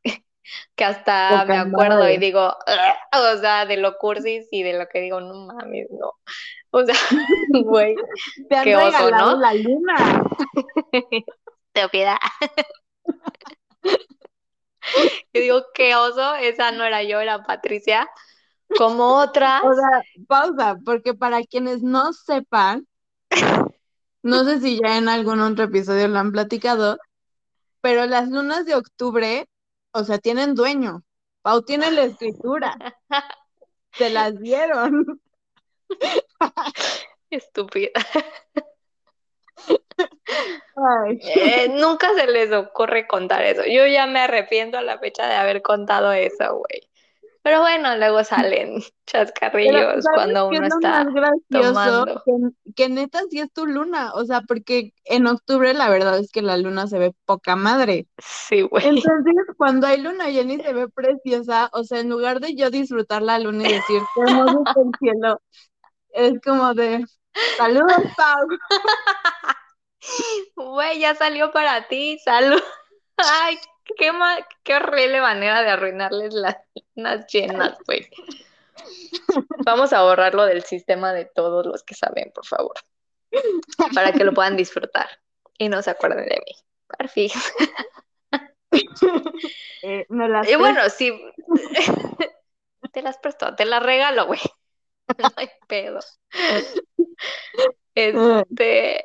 [0.75, 2.15] que hasta me acuerdo madre.
[2.15, 6.13] y digo, o sea, de lo cursis y de lo que digo, no mames, no.
[6.71, 6.95] O sea,
[7.65, 7.95] güey,
[8.49, 9.35] Te han Qué oso, ¿no?
[9.37, 10.23] la luna.
[11.73, 12.19] estúpida.
[15.33, 18.09] Yo digo, qué oso, esa no era yo, era Patricia.
[18.77, 22.87] Como otras, O sea, pausa, porque para quienes no sepan,
[24.23, 26.97] no sé si ya en algún otro episodio lo han platicado,
[27.81, 29.47] pero las lunas de octubre,
[29.91, 31.03] o sea, tienen dueño.
[31.41, 32.77] Pau tiene la escritura,
[33.93, 35.21] se las dieron.
[37.29, 37.91] estúpida.
[41.35, 43.63] Eh, nunca se les ocurre contar eso.
[43.65, 46.88] Yo ya me arrepiento a la fecha de haber contado eso, güey.
[47.41, 51.07] Pero bueno, luego salen chascarrillos ¿sabes cuando es uno está
[51.49, 52.23] tomando.
[52.25, 56.31] Que, que neta sí es tu luna, o sea, porque en octubre la verdad es
[56.31, 58.07] que la luna se ve poca madre.
[58.17, 58.87] Sí, güey.
[58.87, 62.69] Entonces, cuando hay luna llena y se ve preciosa, o sea, en lugar de yo
[62.69, 65.41] disfrutar la luna y decir, qué hermoso está el cielo,
[66.09, 67.05] es como de,
[67.57, 68.47] saludos, Pau.
[70.55, 72.61] Güey, ya salió para ti, salud.
[73.17, 73.57] Ay,
[73.97, 76.33] qué, ma- qué horrible manera de arruinarles
[76.95, 78.09] las llenas, güey.
[79.65, 82.75] Vamos a borrarlo del sistema de todos los que saben, por favor.
[83.93, 85.07] Para que lo puedan disfrutar
[85.57, 86.55] y no se acuerden de mí.
[86.97, 87.31] Perfil.
[89.81, 91.11] Eh, me las Y bueno, sí.
[92.91, 94.39] te las presto, te las regalo, güey.
[95.17, 95.99] No hay pedo.
[98.07, 99.03] Este,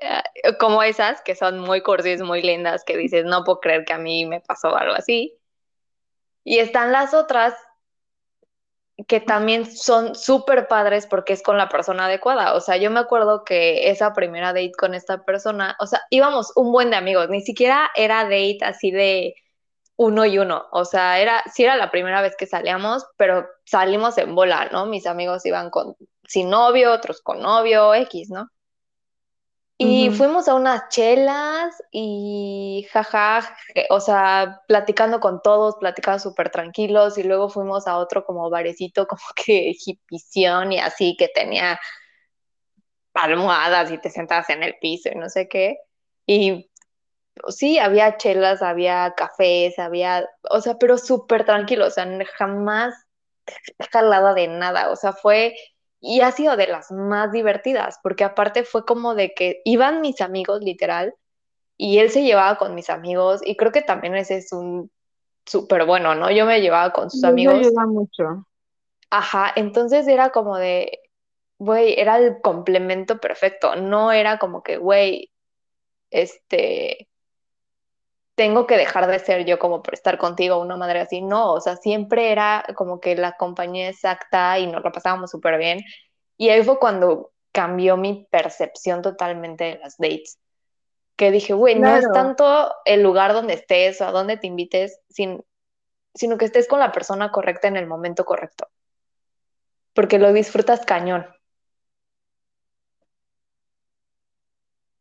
[0.58, 3.98] como esas que son muy cursis, muy lindas, que dices, no puedo creer que a
[3.98, 5.36] mí me pasó algo así.
[6.44, 7.54] Y están las otras
[9.08, 12.54] que también son súper padres porque es con la persona adecuada.
[12.54, 16.52] O sea, yo me acuerdo que esa primera date con esta persona, o sea, íbamos
[16.54, 19.34] un buen de amigos, ni siquiera era date así de
[19.96, 20.66] uno y uno.
[20.72, 24.86] O sea, era, sí era la primera vez que salíamos, pero salimos en bola, ¿no?
[24.86, 28.48] Mis amigos iban con sin novio, otros con novio, X, ¿no?
[29.84, 33.40] Y fuimos a unas chelas y jaja,
[33.90, 39.06] o sea, platicando con todos, platicando súper tranquilos y luego fuimos a otro como barecito
[39.08, 41.78] como que hipición y así que tenía
[43.14, 45.78] almohadas y te sentabas en el piso y no sé qué.
[46.26, 46.70] Y
[47.34, 52.94] pues, sí, había chelas, había cafés, había, o sea, pero súper tranquilo, o sea, jamás
[53.92, 55.54] jalada de nada, o sea, fue,
[56.04, 60.20] y ha sido de las más divertidas, porque aparte fue como de que iban mis
[60.20, 61.14] amigos, literal,
[61.78, 64.90] y él se llevaba con mis amigos, y creo que también ese es un
[65.46, 66.30] súper bueno, ¿no?
[66.30, 68.46] Yo me llevaba con sus amigos, ayuda mucho.
[69.08, 70.98] ajá, entonces era como de,
[71.58, 75.30] güey, era el complemento perfecto, no era como que, güey,
[76.10, 77.08] este
[78.34, 81.60] tengo que dejar de ser yo como por estar contigo, una madre así, no, o
[81.60, 85.80] sea, siempre era como que la compañía exacta y nos lo pasábamos súper bien.
[86.36, 90.38] Y ahí fue cuando cambió mi percepción totalmente de las dates,
[91.16, 94.46] que dije, güey, no es Claro, tanto el lugar donde estés o a donde te
[94.48, 95.44] invites, sin,
[96.14, 98.68] sino que estés con la persona correcta en el momento correcto,
[99.94, 101.24] porque lo disfrutas cañón.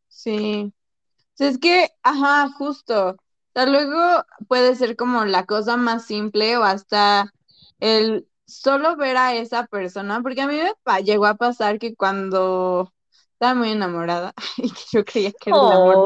[0.08, 0.72] sí.
[1.34, 3.16] Sí, Es que, ajá, justo.
[3.54, 7.32] Sea, luego puede ser como la cosa más simple o hasta
[7.80, 12.92] el solo ver a esa persona, porque a mí me llegó a pasar que cuando
[13.32, 15.98] estaba muy enamorada y que yo creía que era el amor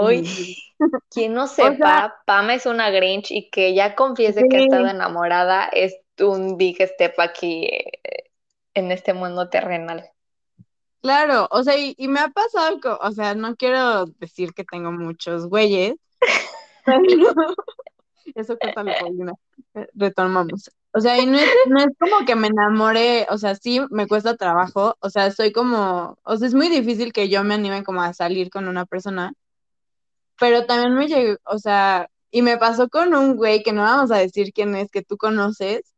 [1.10, 4.60] quien no O sea, sepa, Pam es una Grinch y que ya confiese que ha
[4.60, 8.30] estado sí, enamorada es un big step aquí eh,
[8.74, 10.10] en este mundo terrenal.
[11.00, 14.92] claro, o sea, y, y me ha pasado, o sea, no quiero decir que tengo
[14.92, 15.94] muchos güeyes,
[18.34, 19.32] Eso córtalo, Paulina.
[19.74, 20.70] Eh, Retomamos.
[20.92, 24.08] O sea, y no es, no es como que me enamore, o sea, sí me
[24.08, 27.84] cuesta trabajo, o sea, soy como, o sea, es muy difícil que yo me anime
[27.84, 29.32] como a salir con una persona,
[30.38, 34.10] pero también me llegó, o sea, y me pasó con un güey que no vamos
[34.10, 35.94] a decir quién es, que tú conoces,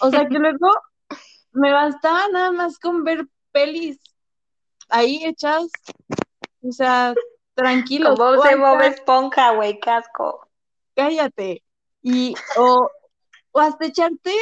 [0.00, 0.70] o sea, que luego
[1.52, 3.98] me bastaba nada más con ver pelis
[4.88, 5.66] ahí hechas,
[6.62, 7.14] o sea,
[7.62, 10.48] tranquilos, Como Bob hasta Esponja, güey, casco.
[10.94, 11.62] cállate.
[12.02, 12.90] Y, o,
[13.52, 14.32] O hasta echarte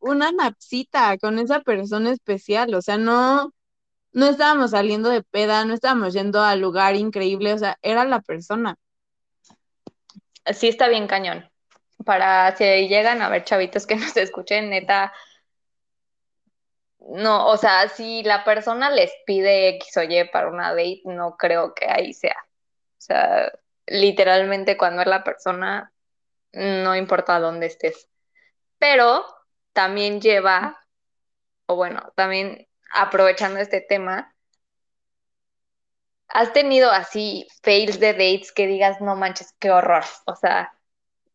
[0.00, 3.52] una napsita con esa persona especial, o sea, no,
[4.12, 8.20] no estábamos saliendo de peda, no estábamos yendo al lugar increíble, o sea, era la
[8.22, 8.76] persona.
[10.54, 11.50] Sí está bien cañón.
[12.04, 15.12] Para si llegan a ver chavitos que nos escuchen, neta,
[17.00, 21.36] no, o sea, si la persona les pide X o Y para una date, no
[21.36, 22.36] creo que ahí sea.
[23.00, 23.52] O sea,
[23.86, 25.92] literalmente cuando es la persona,
[26.52, 28.08] no importa dónde estés.
[28.78, 29.24] Pero
[29.74, 30.80] también lleva,
[31.66, 34.34] o bueno, también aprovechando este tema,
[36.28, 40.04] ¿has tenido así fails de dates que digas, no manches, qué horror?
[40.24, 40.72] O sea,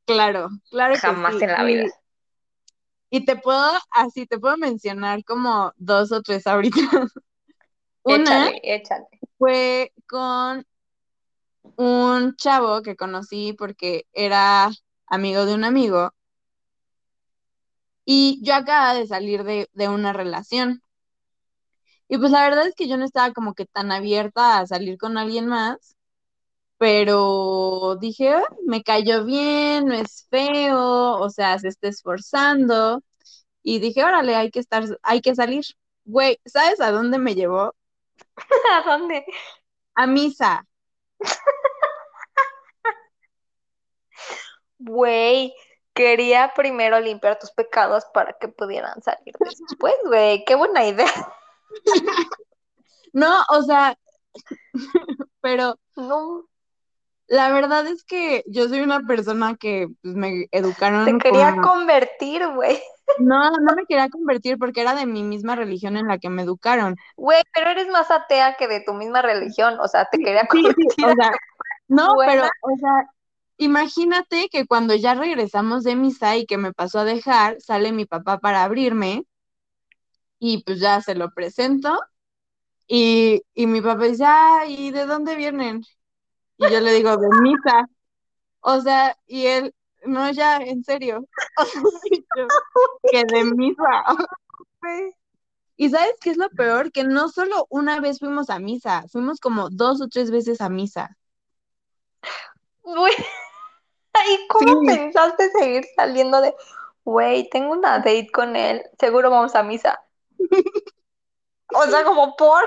[0.06, 1.44] Claro, claro que jamás sí.
[1.44, 1.86] en la vida.
[3.10, 6.80] Y, y te puedo, así, te puedo mencionar como dos o tres ahorita.
[8.04, 9.08] Una Échale, échale.
[9.38, 10.66] fue con
[11.78, 14.70] un chavo que conocí porque era
[15.08, 16.12] amigo de un amigo
[18.06, 20.82] y yo acababa de salir de, de una relación.
[22.08, 24.98] Y pues la verdad es que yo no estaba como que tan abierta a salir
[24.98, 25.96] con alguien más,
[26.78, 33.04] pero dije, "Ah, me cayó bien, no es feo, o sea, se está esforzando.
[33.64, 35.66] Y dije, órale, hay que estar, hay que salir.
[36.06, 37.76] Güey, ¿sabes a dónde me llevó?
[38.74, 39.26] ¿A dónde?
[39.96, 40.66] A misa.
[44.80, 45.54] Güey,
[45.94, 50.44] quería primero limpiar tus pecados para que pudieran salir después, güey.
[50.46, 51.08] Qué buena idea.
[53.14, 53.98] No, o sea,
[55.42, 56.48] pero No.
[57.28, 61.62] La verdad es que yo soy una persona que pues, me educaron Te quería como...
[61.62, 62.82] convertir, güey.
[63.18, 66.44] No, no me quería convertir porque era de mi misma religión en la que me
[66.44, 66.96] educaron.
[67.18, 69.78] Güey, pero eres más atea que de tu misma religión.
[69.82, 70.86] O sea, te quería Sí, convertir.
[70.96, 71.32] sí, o sea,
[71.88, 72.26] no, buena.
[72.26, 72.92] pero, o sea,
[73.58, 78.06] imagínate que cuando ya regresamos de misa y que me pasó a dejar, sale mi
[78.06, 79.26] papá para abrirme
[80.40, 82.00] y pues ya se lo presento
[82.88, 85.84] y, y mi papá dice, ah, ¿y de dónde vienen?
[86.58, 87.90] Y yo le digo, de misa.
[88.62, 89.76] O sea, y él,
[90.06, 91.26] no, ya, en serio.
[91.58, 92.48] O sea, y yo,
[93.12, 93.84] que de misa.
[95.78, 96.92] Y ¿sabes qué es lo peor?
[96.92, 100.70] Que no solo una vez fuimos a misa, fuimos como dos o tres veces a
[100.70, 101.18] misa.
[102.82, 103.14] Güey.
[104.30, 104.88] ¿Y cómo Sí.
[104.88, 106.56] pensaste seguir saliendo de,
[107.04, 110.00] güey, tengo una date con él, seguro vamos a misa?
[111.74, 112.64] O sea, como por.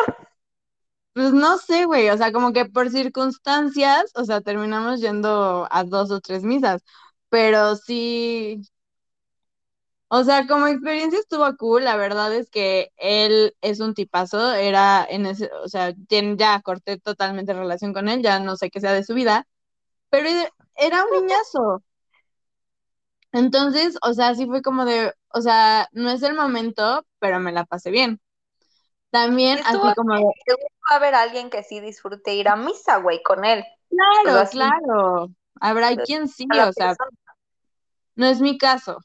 [1.15, 5.83] Pues no sé, güey, o sea, como que por circunstancias, o sea, terminamos yendo a
[5.85, 6.83] dos o tres misas,
[7.29, 8.63] pero sí,
[10.09, 15.07] o sea, como experiencia estuvo cool, la verdad es que él es un tipazo, era
[15.09, 18.93] en ese, o sea, ya corté totalmente relación con él, ya no sé qué sea
[18.95, 19.47] de su vida,
[20.11, 20.29] pero
[20.77, 21.83] era un niñazo.
[23.33, 27.53] Entonces, o sea, sí fue como de, o sea, no es el momento, pero me
[27.53, 28.21] la pasé bien.
[29.11, 30.25] También así como de,
[30.89, 33.65] va a haber alguien que sí disfrute ir a misa, güey, con él.
[33.91, 35.29] claro, claro,
[35.61, 36.95] habrá quien sí, o sea,
[38.17, 38.99] no es mi caso.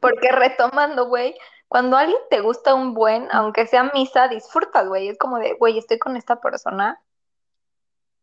[0.00, 1.34] Porque retomando, güey,
[1.68, 5.08] cuando a alguien te gusta un buen, aunque sea misa, disfrutas, güey.
[5.08, 7.00] Es como de, güey, estoy con esta persona,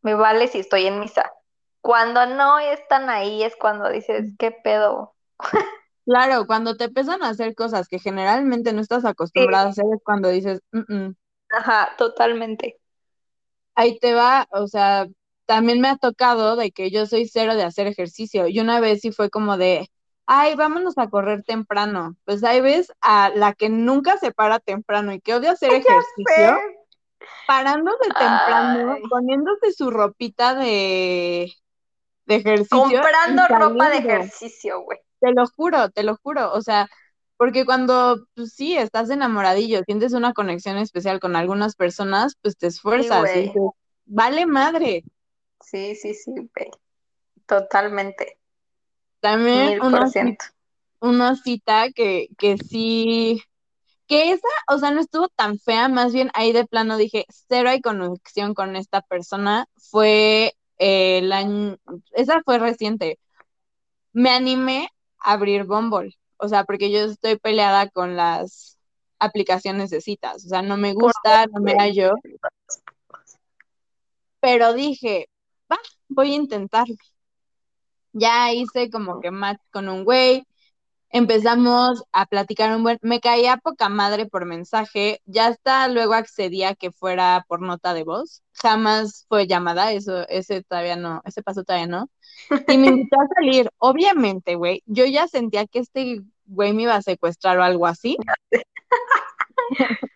[0.02, 1.32] me vale si estoy en misa.
[1.82, 5.16] Cuando no están ahí es cuando dices, ¿qué pedo?
[6.06, 10.02] Claro, cuando te empiezan a hacer cosas que generalmente no estás acostumbrado a hacer es
[10.04, 11.16] cuando dices, "Mm, mm".
[11.54, 12.80] Ajá, totalmente.
[13.76, 15.08] Ahí te va, o sea,
[15.46, 19.02] también me ha tocado de que yo soy cero de hacer ejercicio y una vez
[19.02, 19.90] sí fue como de,
[20.26, 22.16] ay, vámonos a correr temprano.
[22.26, 26.60] Pues ahí ves a la que nunca se para temprano y que odia hacer ejercicio,
[27.48, 29.04] parándose temprano, Ay.
[29.10, 31.52] poniéndose su ropita de,
[32.26, 32.80] de ejercicio.
[32.80, 35.00] Comprando ropa de ejercicio, güey.
[35.20, 36.52] Te lo juro, te lo juro.
[36.52, 36.90] O sea,
[37.38, 42.68] porque cuando pues, sí estás enamoradillo, sientes una conexión especial con algunas personas, pues te
[42.68, 43.30] esfuerzas
[44.06, 45.04] vale madre.
[45.62, 46.72] Sí, sí, sí, güey.
[47.46, 48.38] Totalmente.
[49.20, 50.12] También una,
[51.00, 53.42] una cita que, que sí,
[54.08, 57.70] que esa, o sea, no estuvo tan fea, más bien ahí de plano dije, cero
[57.70, 61.78] hay conexión con esta persona, fue eh, el año,
[62.12, 63.20] esa fue reciente.
[64.12, 68.78] Me animé a abrir Bumble, o sea, porque yo estoy peleada con las
[69.18, 72.16] aplicaciones de citas, o sea, no me gusta, no me hallo,
[74.42, 75.30] pero dije,
[75.72, 75.78] va,
[76.10, 76.96] voy a intentarlo.
[78.12, 80.44] Ya hice como que match con un güey,
[81.10, 86.76] empezamos a platicar un buen, me caía poca madre por mensaje, ya hasta luego accedía
[86.76, 91.64] que fuera por nota de voz, jamás fue llamada, eso, ese todavía no, ese paso
[91.64, 92.10] todavía no,
[92.68, 96.96] y me invitó a salir, obviamente, güey, yo ya sentía que este güey me iba
[96.96, 98.18] a secuestrar o algo así,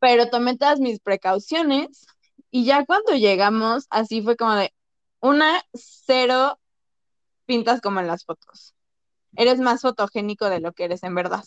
[0.00, 2.06] pero tomé todas mis precauciones
[2.50, 4.72] y ya cuando llegamos, así fue como de,
[5.20, 6.58] una, cero
[7.46, 8.74] pintas como en las fotos.
[9.36, 11.44] Eres más fotogénico de lo que eres en verdad.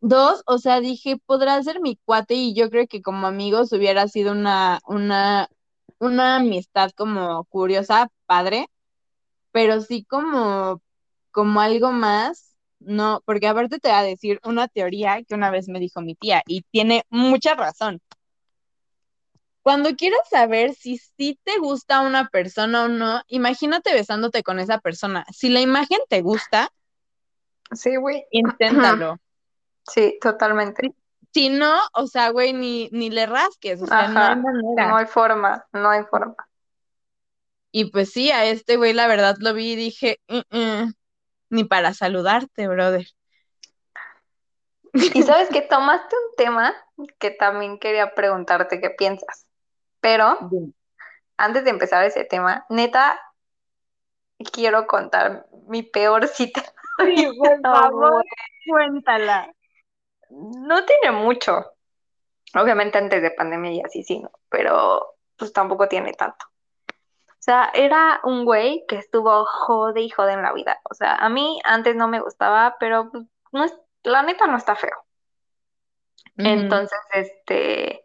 [0.00, 4.08] Dos, o sea, dije, podrá ser mi cuate y yo creo que como amigos hubiera
[4.08, 5.48] sido una, una,
[5.98, 8.68] una amistad como curiosa, padre,
[9.52, 10.82] pero sí como,
[11.36, 15.68] como algo más, no, porque aparte te voy a decir una teoría que una vez
[15.68, 18.00] me dijo mi tía y tiene mucha razón.
[19.60, 24.78] Cuando quieras saber si sí te gusta una persona o no, imagínate besándote con esa
[24.78, 25.26] persona.
[25.30, 26.70] Si la imagen te gusta,
[27.70, 28.24] Sí, güey.
[28.30, 29.18] inténtalo.
[29.86, 30.94] Sí, totalmente.
[31.34, 34.36] Si no, o sea, güey, ni, ni le rasques, o sea, no hay Ajá.
[34.36, 34.88] manera.
[34.88, 36.34] No hay forma, no hay forma.
[37.72, 40.92] Y pues sí, a este güey la verdad lo vi y dije, "Mm, mm,
[41.50, 43.06] ni para saludarte, brother.
[44.92, 46.74] Y sabes que tomaste un tema
[47.18, 49.46] que también quería preguntarte qué piensas.
[50.00, 50.38] Pero
[51.36, 53.20] antes de empezar ese tema, neta,
[54.52, 56.62] quiero contar mi peor cita.
[57.04, 58.24] Sí, por favor,
[58.68, 59.52] cuéntala.
[60.30, 61.72] No tiene mucho.
[62.54, 64.30] Obviamente antes de pandemia y así sí, ¿no?
[64.48, 66.46] Pero pues tampoco tiene tanto.
[67.46, 70.80] O sea, era un güey que estuvo jode y jode en la vida.
[70.90, 73.22] O sea, a mí antes no me gustaba, pero pues,
[73.52, 73.72] no es,
[74.02, 74.96] la neta no está feo.
[76.38, 78.04] Entonces, este,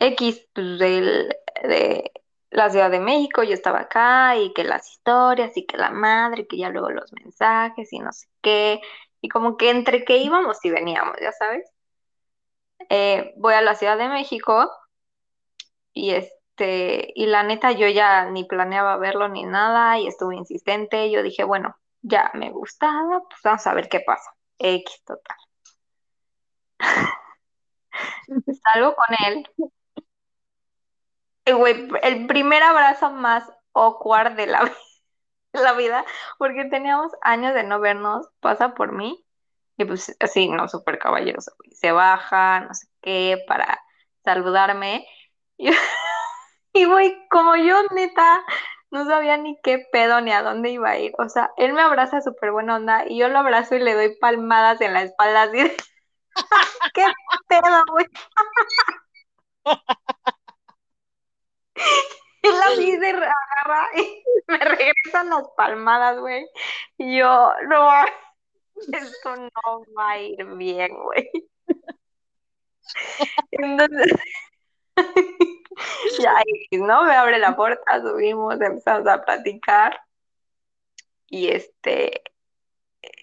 [0.00, 2.10] X, pues, del- de,
[2.50, 6.48] la Ciudad de México, yo estaba acá y que las historias y que la madre,
[6.48, 8.80] que ya luego los mensajes y no sé qué.
[9.20, 11.64] Y como que entre que íbamos y veníamos, ya sabes.
[12.88, 14.68] Eh, voy a la Ciudad de México
[15.92, 21.10] y este, y la neta yo ya ni planeaba verlo ni nada y estuve insistente.
[21.10, 24.30] Yo dije, bueno, ya me gustaba, pues vamos a ver qué pasa.
[24.58, 25.36] X total.
[28.64, 29.46] Salgo con él.
[31.44, 34.72] Eh, el primer abrazo más awkward de la,
[35.52, 36.04] la vida,
[36.38, 39.24] porque teníamos años de no vernos, pasa por mí,
[39.76, 41.52] y pues así, no, súper caballeroso.
[41.70, 43.80] Se baja, no sé qué, para
[44.24, 45.06] saludarme.
[45.58, 45.70] Y,
[46.76, 48.44] y güey, como yo neta
[48.90, 51.12] no sabía ni qué pedo ni a dónde iba a ir.
[51.18, 54.16] O sea, él me abraza súper buena onda y yo lo abrazo y le doy
[54.16, 55.76] palmadas en la espalda así de,
[56.94, 57.04] ¿Qué
[57.48, 58.06] pedo, güey?
[62.42, 66.46] Y la vi se agarra y me regresan las palmadas, güey.
[66.96, 67.90] Y yo, no,
[68.92, 71.28] esto no va a ir bien, güey.
[73.50, 74.12] Entonces,
[76.20, 76.34] ya,
[76.72, 77.04] ¿no?
[77.04, 80.00] Me abre la puerta, subimos, empezamos a platicar.
[81.28, 82.22] Y este,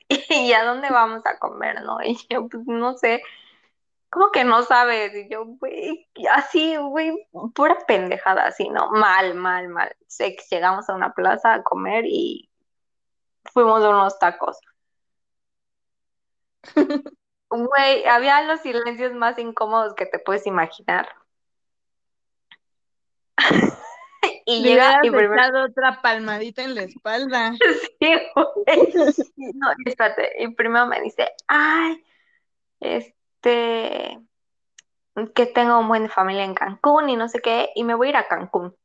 [0.29, 1.97] ¿y a dónde vamos a comer, no?
[2.03, 3.23] Y yo, pues no sé,
[4.09, 5.13] ¿cómo que no sabes?
[5.15, 8.91] Y yo, güey, así, güey, pura pendejada, así, ¿no?
[8.91, 9.95] Mal, mal, mal.
[10.07, 12.49] Sé que llegamos a una plaza a comer y
[13.53, 14.59] fuimos a unos tacos.
[17.49, 21.07] Güey, había los silencios más incómodos que te puedes imaginar.
[24.45, 27.53] y Le llega y primero otra palmadita en la espalda.
[27.99, 29.53] Sí, güey.
[29.55, 30.31] No, espérate.
[30.39, 32.03] Y primero me dice, ay,
[32.79, 34.19] este,
[35.33, 38.09] que tengo un buen familia en Cancún y no sé qué, y me voy a
[38.11, 38.75] ir a Cancún.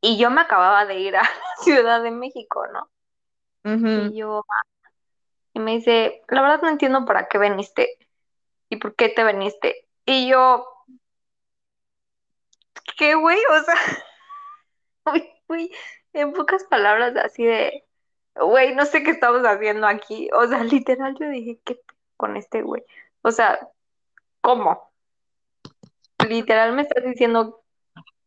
[0.00, 1.28] Y yo me acababa de ir a la
[1.62, 2.88] Ciudad de México, ¿no?
[3.64, 4.90] Y yo, ah,
[5.54, 7.96] y me dice, la verdad no entiendo para qué veniste
[8.68, 9.86] y por qué te veniste.
[10.04, 10.66] Y yo,
[12.96, 13.38] ¿qué, güey?
[13.50, 13.74] O sea,
[16.12, 17.84] en pocas palabras así de,
[18.34, 20.28] güey, no sé qué estamos haciendo aquí.
[20.34, 21.80] O sea, literal yo dije, ¿qué
[22.16, 22.82] con este güey?
[23.22, 23.58] O sea,
[24.40, 24.90] ¿cómo?
[26.28, 27.62] Literal me estás diciendo,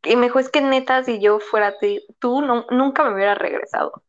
[0.03, 3.35] y me dijo, es que neta, si yo fuera ti- tú, no- nunca me hubiera
[3.35, 4.03] regresado.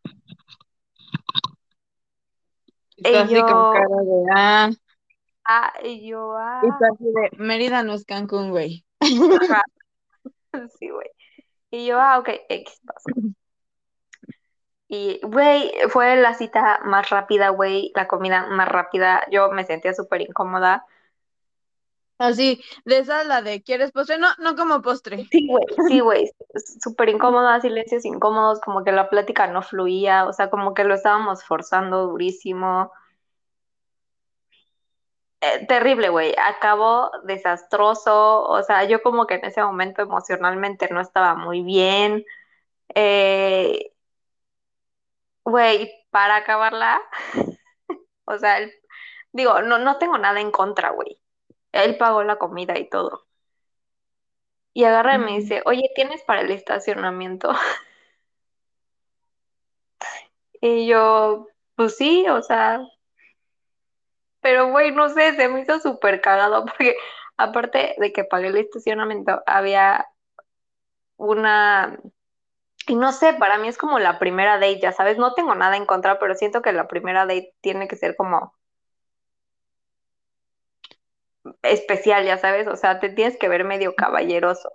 [2.96, 4.70] Y Y con cara de, ah,
[5.44, 8.84] ah, y yo, y ah, tú así de, Mérida no es Cancún, güey.
[9.00, 9.62] ajá,
[10.78, 11.08] sí, güey.
[11.70, 13.10] Y yo, ah, ok, X pasó.
[14.88, 19.24] Y, güey, fue la cita más rápida, güey, la comida más rápida.
[19.30, 20.86] Yo me sentía súper incómoda.
[22.18, 24.16] Así, de esa la de, ¿quieres postre?
[24.16, 25.26] No, no como postre.
[25.30, 26.30] Sí, güey, sí, güey,
[26.80, 30.94] súper incómoda, silencios incómodos, como que la plática no fluía, o sea, como que lo
[30.94, 32.90] estábamos forzando durísimo.
[35.54, 41.00] Eh, terrible, güey, acabó desastroso, o sea, yo como que en ese momento emocionalmente no
[41.00, 42.24] estaba muy bien.
[42.94, 43.92] Eh,
[45.44, 47.00] güey, para acabarla,
[48.24, 48.72] o sea, el-
[49.32, 51.20] digo, no, no tengo nada en contra, güey.
[51.72, 53.26] Él pagó la comida y todo.
[54.74, 57.50] Y agarra y me dice, oye, ¿tienes para el estacionamiento?
[60.60, 62.80] Y yo, pues sí, o sea,
[64.46, 66.94] pero güey, no sé, se me hizo súper cagado porque
[67.36, 70.06] aparte de que pagué el estacionamiento, había
[71.16, 71.98] una,
[72.88, 75.76] y no sé, para mí es como la primera date, ya sabes, no tengo nada
[75.76, 78.54] en contra, pero siento que la primera date tiene que ser como
[81.62, 84.70] especial, ya sabes, o sea, te tienes que ver medio caballeroso.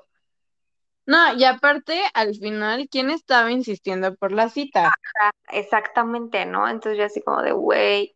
[1.06, 4.92] No, y aparte, al final, ¿quién estaba insistiendo por la cita?
[5.20, 6.68] Ah, Exactamente, ¿no?
[6.70, 8.16] Entonces yo así como de, güey,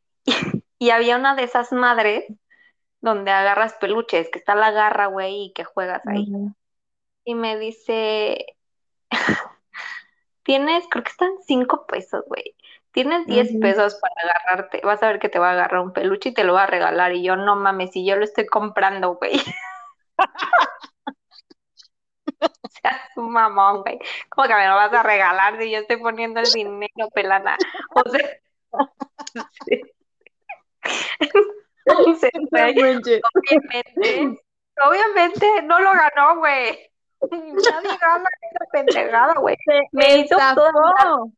[0.79, 2.25] y había una de esas madres
[3.01, 6.27] donde agarras peluches, que está la garra, güey, y que juegas ahí.
[7.23, 8.45] Y me dice,
[10.43, 12.55] tienes, creo que están cinco pesos, güey.
[12.91, 13.59] Tienes diez ujú.
[13.59, 14.81] pesos para agarrarte.
[14.83, 16.67] Vas a ver que te va a agarrar un peluche y te lo va a
[16.67, 17.13] regalar.
[17.13, 19.33] Y yo, no mames, si yo lo estoy comprando, güey.
[22.63, 23.99] O sea, su mamón, güey.
[24.29, 27.57] ¿Cómo que me lo vas a regalar si yo estoy poniendo el dinero, pelana?
[27.93, 28.29] O sea,
[29.65, 29.81] sí.
[31.85, 33.21] Entonces, güey, obviamente,
[34.83, 36.91] obviamente no lo ganó, güey.
[37.31, 39.55] Nadie gana esa pendejada, güey.
[39.91, 41.31] Me hizo estafó.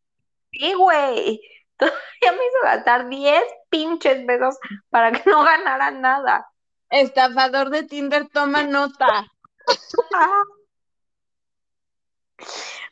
[0.51, 1.41] Sí, güey.
[1.77, 4.57] Todavía me hizo gastar 10 pinches pesos
[4.89, 6.47] para que no ganara nada.
[6.89, 9.27] Estafador de Tinder, toma nota.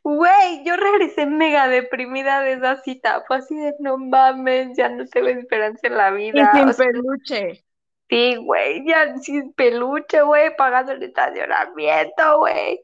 [0.05, 3.23] Güey, yo regresé mega deprimida de esa cita.
[3.27, 6.51] Fue así de no mames, ya no tengo esperanza en la Y vida.
[6.51, 7.65] sin O sea, peluche.
[8.09, 12.81] sí, güey, ya sin peluche, güey, pagando el estacionamiento, güey.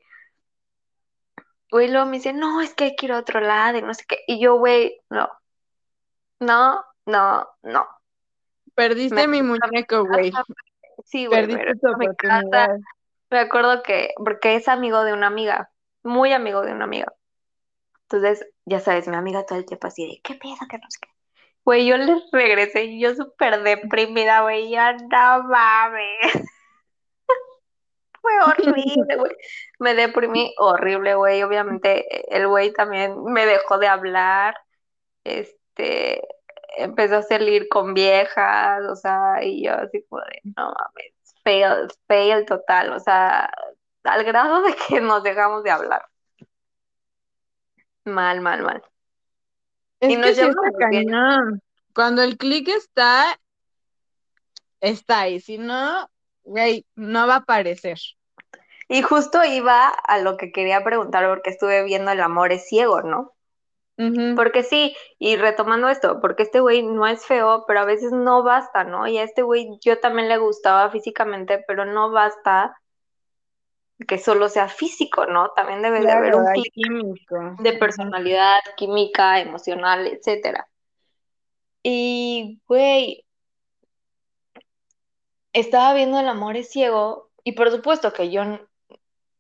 [1.72, 3.94] Güey, luego me dice, no, es que hay que ir a otro lado y no
[3.94, 4.20] sé qué.
[4.28, 5.30] Y yo, güey, no,
[6.40, 7.88] no, no, no.
[8.76, 10.32] Perdiste Me mi muñeco, güey.
[11.06, 12.40] Sí, güey, me Perdiste tu mi casa.
[12.40, 12.80] oportunidad.
[13.32, 15.72] Me acuerdo que, porque es amigo de una amiga,
[16.04, 17.14] muy amigo de una amiga.
[18.04, 20.56] Entonces, ya sabes, mi amiga todo el tiempo así de, ¿qué pedo?
[20.70, 21.10] Que no sé qué.
[21.64, 26.22] Güey, yo le regresé y yo súper deprimida, güey, ya no mames.
[28.22, 29.32] Fue horrible, güey.
[29.80, 31.44] Me deprimí horrible, güey.
[31.44, 34.56] Obviamente, el güey también me dejó de hablar.
[35.24, 36.22] Este,
[36.78, 42.46] empezó a salir con viejas, o sea, y yo así como no mames, fail, fail
[42.46, 43.50] total, o sea,
[44.04, 46.06] al grado de que nos dejamos de hablar.
[48.06, 48.82] Mal, mal, mal.
[50.00, 51.06] Es Y que nos sí está bien.
[51.08, 51.62] cañón.
[51.94, 53.40] Cuando el clic está,
[54.82, 55.40] está ahí.
[55.40, 56.10] Si no,
[56.44, 57.98] güey, no va a aparecer.
[58.88, 63.02] Y justo iba a lo que quería preguntar porque estuve viendo El amor es ciego,
[63.02, 63.34] ¿no?
[64.34, 68.44] Porque sí, y retomando esto, porque este güey no es feo, pero a veces no
[68.44, 69.08] basta, ¿no?
[69.08, 72.76] Y a este güey yo también le gustaba físicamente, pero no basta
[74.08, 75.52] que solo sea físico, ¿no?
[75.52, 77.58] También debe de haber Claro, un clic químico.
[77.58, 80.68] de personalidad, química, emocional, etcétera.
[81.84, 83.26] Y, güey,
[85.54, 88.44] estaba viendo El amor es ciego, y por supuesto que yo,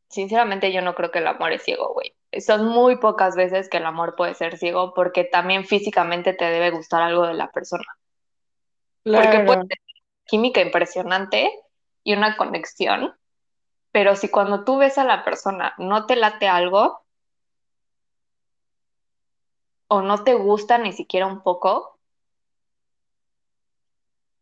[0.09, 2.15] sinceramente, yo no creo que el amor es ciego, güey.
[2.41, 6.71] Son muy pocas veces que el amor puede ser ciego, porque también físicamente te debe
[6.71, 7.85] gustar algo de la persona.
[9.13, 9.67] Porque puede Claro.
[9.67, 9.79] tener
[10.25, 11.51] química impresionante
[12.03, 13.13] y una conexión,
[13.91, 17.01] pero si cuando tú ves a la persona no te late algo
[19.87, 21.99] o no te gusta ni siquiera un poco,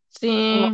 [0.09, 0.59] Sí.
[0.61, 0.71] no,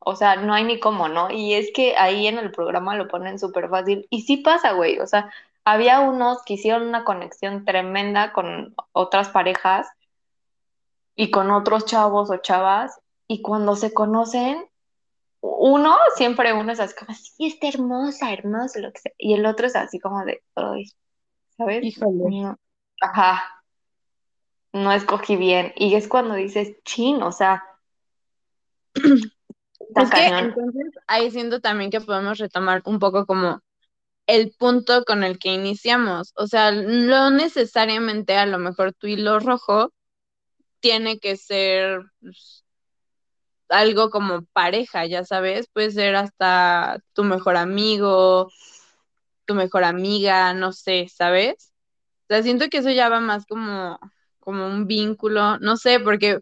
[0.00, 1.30] o sea, no hay ni cómo, ¿no?
[1.30, 4.98] Y es que ahí en el programa lo ponen súper fácil y sí pasa, güey,
[5.00, 5.30] o sea,
[5.64, 9.88] había unos que hicieron una conexión tremenda con otras parejas
[11.14, 14.66] y con otros chavos o chavas y cuando se conocen
[15.40, 19.12] uno, siempre uno es así como, sí, está hermosa, hermosa, lo que sea.
[19.18, 20.84] Y el otro es así como de, ay,
[21.56, 21.84] ¿sabes?
[21.84, 22.24] Híjole.
[22.30, 22.58] No,
[23.00, 23.42] ajá,
[24.72, 25.72] no escogí bien.
[25.76, 27.64] Y es cuando dices, chin, o sea,
[29.96, 33.60] Es que entonces ahí siento también que podemos retomar un poco como
[34.26, 36.32] el punto con el que iniciamos.
[36.36, 39.92] O sea, no necesariamente a lo mejor tu hilo rojo
[40.80, 42.64] tiene que ser pues,
[43.68, 48.50] algo como pareja, ya sabes, puede ser hasta tu mejor amigo,
[49.46, 51.72] tu mejor amiga, no sé, ¿sabes?
[52.24, 53.98] O sea, siento que eso ya va más como,
[54.40, 56.40] como un vínculo, no sé, porque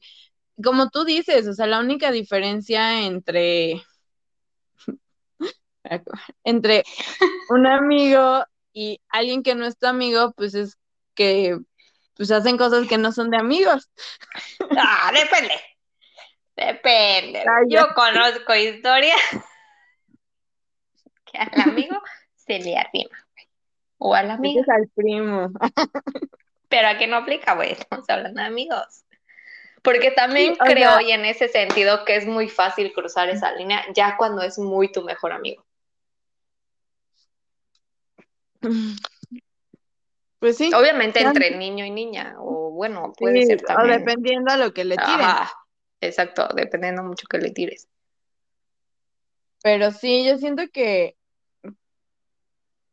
[0.64, 3.82] como tú dices, o sea, la única diferencia entre,
[6.44, 6.84] entre
[7.50, 10.76] un amigo y alguien que no es tu amigo, pues es
[11.14, 11.58] que
[12.16, 13.90] pues hacen cosas que no son de amigos.
[14.76, 15.54] Ah, depende.
[16.56, 17.40] Depende.
[17.40, 19.20] Ay, Yo conozco historias
[21.30, 22.00] que al amigo
[22.34, 23.48] se le arrima, güey.
[23.98, 24.62] O a la Ese amiga.
[24.62, 25.50] es al primo.
[26.68, 27.72] Pero aquí no aplica, güey.
[27.72, 29.04] Estamos hablando de amigos.
[29.82, 33.28] Porque también Sí, o creo, sea- y en ese sentido, que es muy fácil cruzar
[33.28, 35.64] esa línea ya cuando es muy tu mejor amigo.
[40.38, 43.98] Pues sí, Obviamente entre niño y niña, o bueno, puede sí, ser o también.
[44.04, 45.22] dependiendo a lo que le tiren.
[45.22, 45.50] Ajá,
[46.00, 47.88] exacto, dependiendo mucho que le tires.
[49.62, 51.16] Pero sí, yo siento que,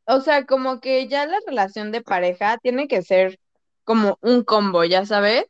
[0.06, 3.39] o sea, como que ya la relación de pareja tiene que ser
[3.84, 5.45] como un combo, ya sabes.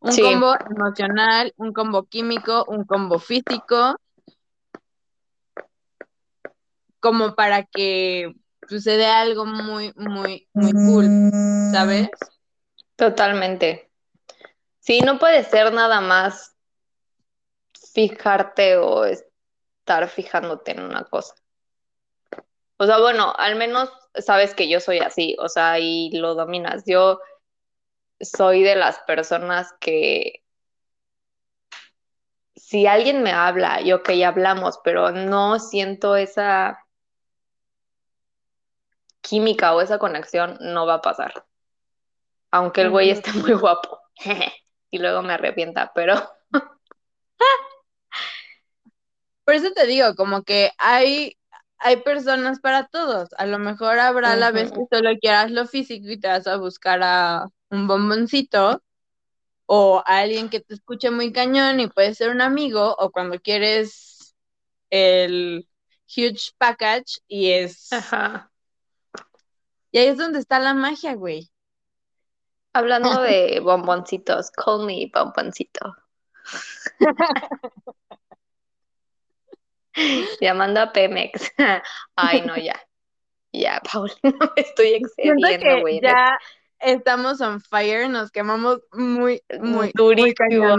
[0.00, 0.22] Un Sí.
[0.22, 3.96] combo emocional, un combo químico, un combo físico,
[7.00, 8.32] como para que
[8.68, 11.06] suceda algo muy, muy, muy cool,
[11.72, 12.08] ¿sabes?
[12.96, 13.83] Totalmente.
[14.84, 16.54] Sí, no puede ser nada más
[17.94, 21.34] fijarte o estar fijándote en una cosa.
[22.76, 26.82] O sea, bueno, al menos sabes que yo soy así, o sea, y lo dominas.
[26.84, 27.18] Yo
[28.20, 30.44] soy de las personas que
[32.54, 36.78] si alguien me habla, y ok, hablamos, pero no siento esa
[39.22, 41.46] química o esa conexión, no va a pasar.
[42.50, 43.98] Aunque el güey esté muy guapo.
[44.94, 46.14] Y luego me arrepienta, pero
[49.44, 51.36] Por eso te digo, como que hay,
[51.78, 53.30] hay personas para todos.
[53.38, 56.58] A lo mejor habrá la vez que solo quieras lo físico y te vas a
[56.58, 58.84] buscar a un bomboncito
[59.66, 63.40] o a alguien que te escuche muy cañón y puede ser un amigo o cuando
[63.40, 64.36] quieres
[64.90, 65.68] el
[66.06, 67.92] huge package y es...
[67.92, 68.48] Ajá.
[69.90, 71.50] Y ahí es donde está la magia, güey.
[72.74, 75.96] Hablando de bomboncitos, call me bomboncito.
[80.40, 81.52] Llamando a Pemex.
[82.16, 82.74] Ay, no, ya.
[83.52, 86.00] Ya, Paul, no me estoy excediendo, güey.
[86.00, 86.36] Ya
[86.80, 90.76] estamos on fire, nos quemamos muy, muy, durísimo.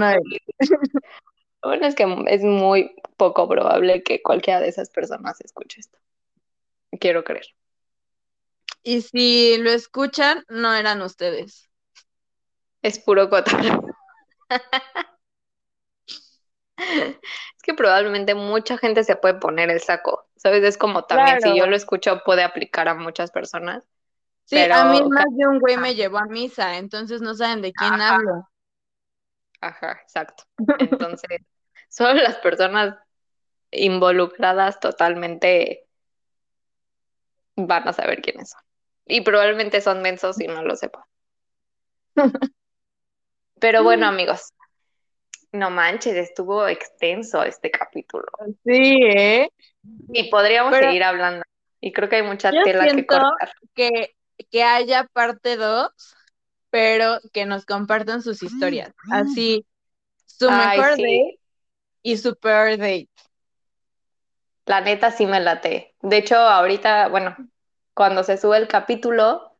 [1.64, 5.98] bueno, es que es muy poco probable que cualquiera de esas personas escuche esto.
[7.00, 7.48] Quiero creer.
[8.84, 11.70] Y si lo escuchan, no eran ustedes.
[12.86, 13.84] Es puro cotorreo.
[16.78, 20.64] es que probablemente mucha gente se puede poner el saco, ¿sabes?
[20.64, 23.82] Es como también si yo lo escucho puede aplicar a muchas personas.
[24.44, 27.74] Sí, a mí más de un güey me llevó a misa, entonces no saben de
[27.74, 28.48] quién hablo.
[29.62, 30.44] Ajá, exacto.
[30.78, 31.40] Entonces,
[31.90, 33.00] solo las personas
[33.72, 35.88] involucradas totalmente
[37.56, 38.62] van a saber quiénes son.
[39.08, 41.02] Y probablemente son mensos y no lo sepan.
[43.60, 44.54] Pero bueno, amigos,
[45.52, 48.26] no manches, estuvo extenso este capítulo.
[48.66, 49.50] Sí, ¿eh?
[50.10, 51.44] Y podríamos seguir hablando.
[51.80, 53.52] Y creo que hay mucha tela que cortar.
[53.74, 54.16] Que,
[54.52, 55.90] que haya parte 2,
[56.70, 58.92] pero que nos compartan sus historias.
[59.12, 59.66] Así,
[60.26, 61.40] su mejor date
[62.02, 63.10] y su peor date.
[64.66, 65.96] La neta sí me late.
[66.02, 67.36] De hecho, ahorita, bueno,
[67.94, 69.56] cuando se sube el capítulo,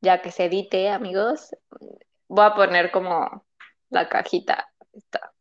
[0.00, 1.56] ya que se edite, amigos,
[2.30, 3.44] voy a poner como
[3.90, 5.32] la cajita, está,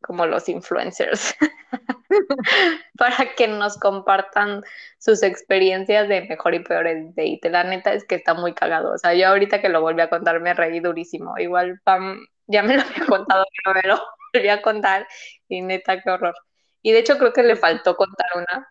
[0.00, 1.36] como los influencers,
[2.98, 4.62] para que nos compartan
[4.98, 7.50] sus experiencias de mejor y peores date.
[7.50, 8.94] La neta es que está muy cagado.
[8.94, 11.36] O sea, yo ahorita que lo volví a contar me reí durísimo.
[11.38, 14.02] Igual Pam ya me lo había contado, pero me lo
[14.32, 15.06] volví a contar
[15.46, 16.34] y neta, qué horror.
[16.80, 18.66] Y de hecho creo que le faltó contar una,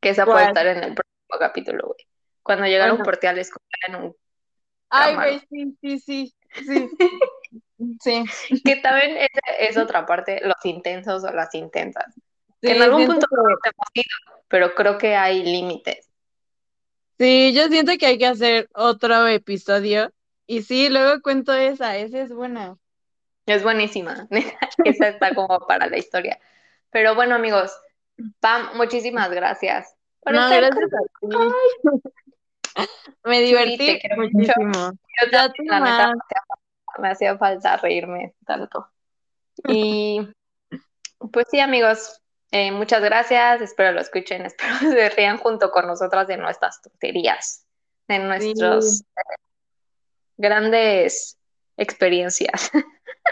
[0.00, 2.08] que esa puede estar en el próximo capítulo, güey.
[2.42, 4.16] Cuando llegaron por ti a la escuela en un
[4.90, 6.90] Ay, güey, sí, sí, sí, sí.
[8.00, 8.24] sí.
[8.64, 9.28] Que también es,
[9.58, 12.14] es, otra parte, los intensos o las intensas.
[12.62, 13.70] en algún punto que...
[13.70, 16.08] hemos ido, pero creo que hay límites.
[17.18, 20.12] Sí, yo siento que hay que hacer otro episodio.
[20.46, 22.76] Y sí, luego cuento esa, esa es buena.
[23.46, 24.28] Es buenísima.
[24.84, 26.38] esa está como para la historia.
[26.90, 27.72] Pero bueno, amigos,
[28.40, 29.94] Pam, muchísimas gracias.
[30.24, 32.10] no, gracias a ti.
[33.24, 34.92] Me divertí muchísimo.
[35.32, 36.14] Yo la neta,
[36.98, 38.88] me hacía falta reírme tanto.
[39.68, 40.20] Y
[41.32, 43.60] pues sí, amigos, eh, muchas gracias.
[43.60, 44.46] Espero lo escuchen.
[44.46, 47.66] Espero se rían junto con nosotras de nuestras tonterías,
[48.06, 49.04] de nuestras
[50.36, 51.38] grandes
[51.76, 52.70] experiencias.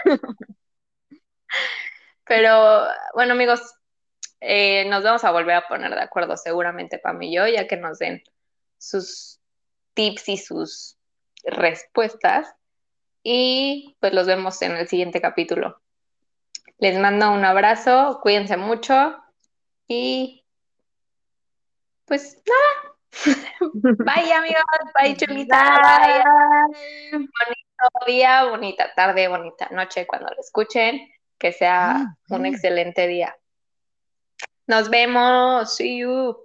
[2.25, 3.61] Pero bueno, amigos,
[4.41, 7.77] eh, nos vamos a volver a poner de acuerdo seguramente Pam y yo, ya que
[7.77, 8.21] nos den
[8.77, 9.39] sus
[9.93, 10.97] tips y sus
[11.43, 12.53] respuestas.
[13.23, 15.81] Y pues los vemos en el siguiente capítulo.
[16.77, 19.15] Les mando un abrazo, cuídense mucho
[19.87, 20.45] y
[22.05, 22.95] pues nada.
[23.73, 24.63] Bye amigos,
[24.99, 26.23] bye chulita, bye.
[27.11, 31.09] Bonito día, bonita tarde, bonita noche cuando lo escuchen.
[31.37, 33.35] Que sea un excelente día.
[34.65, 35.75] Nos vemos.
[35.75, 36.35] See you.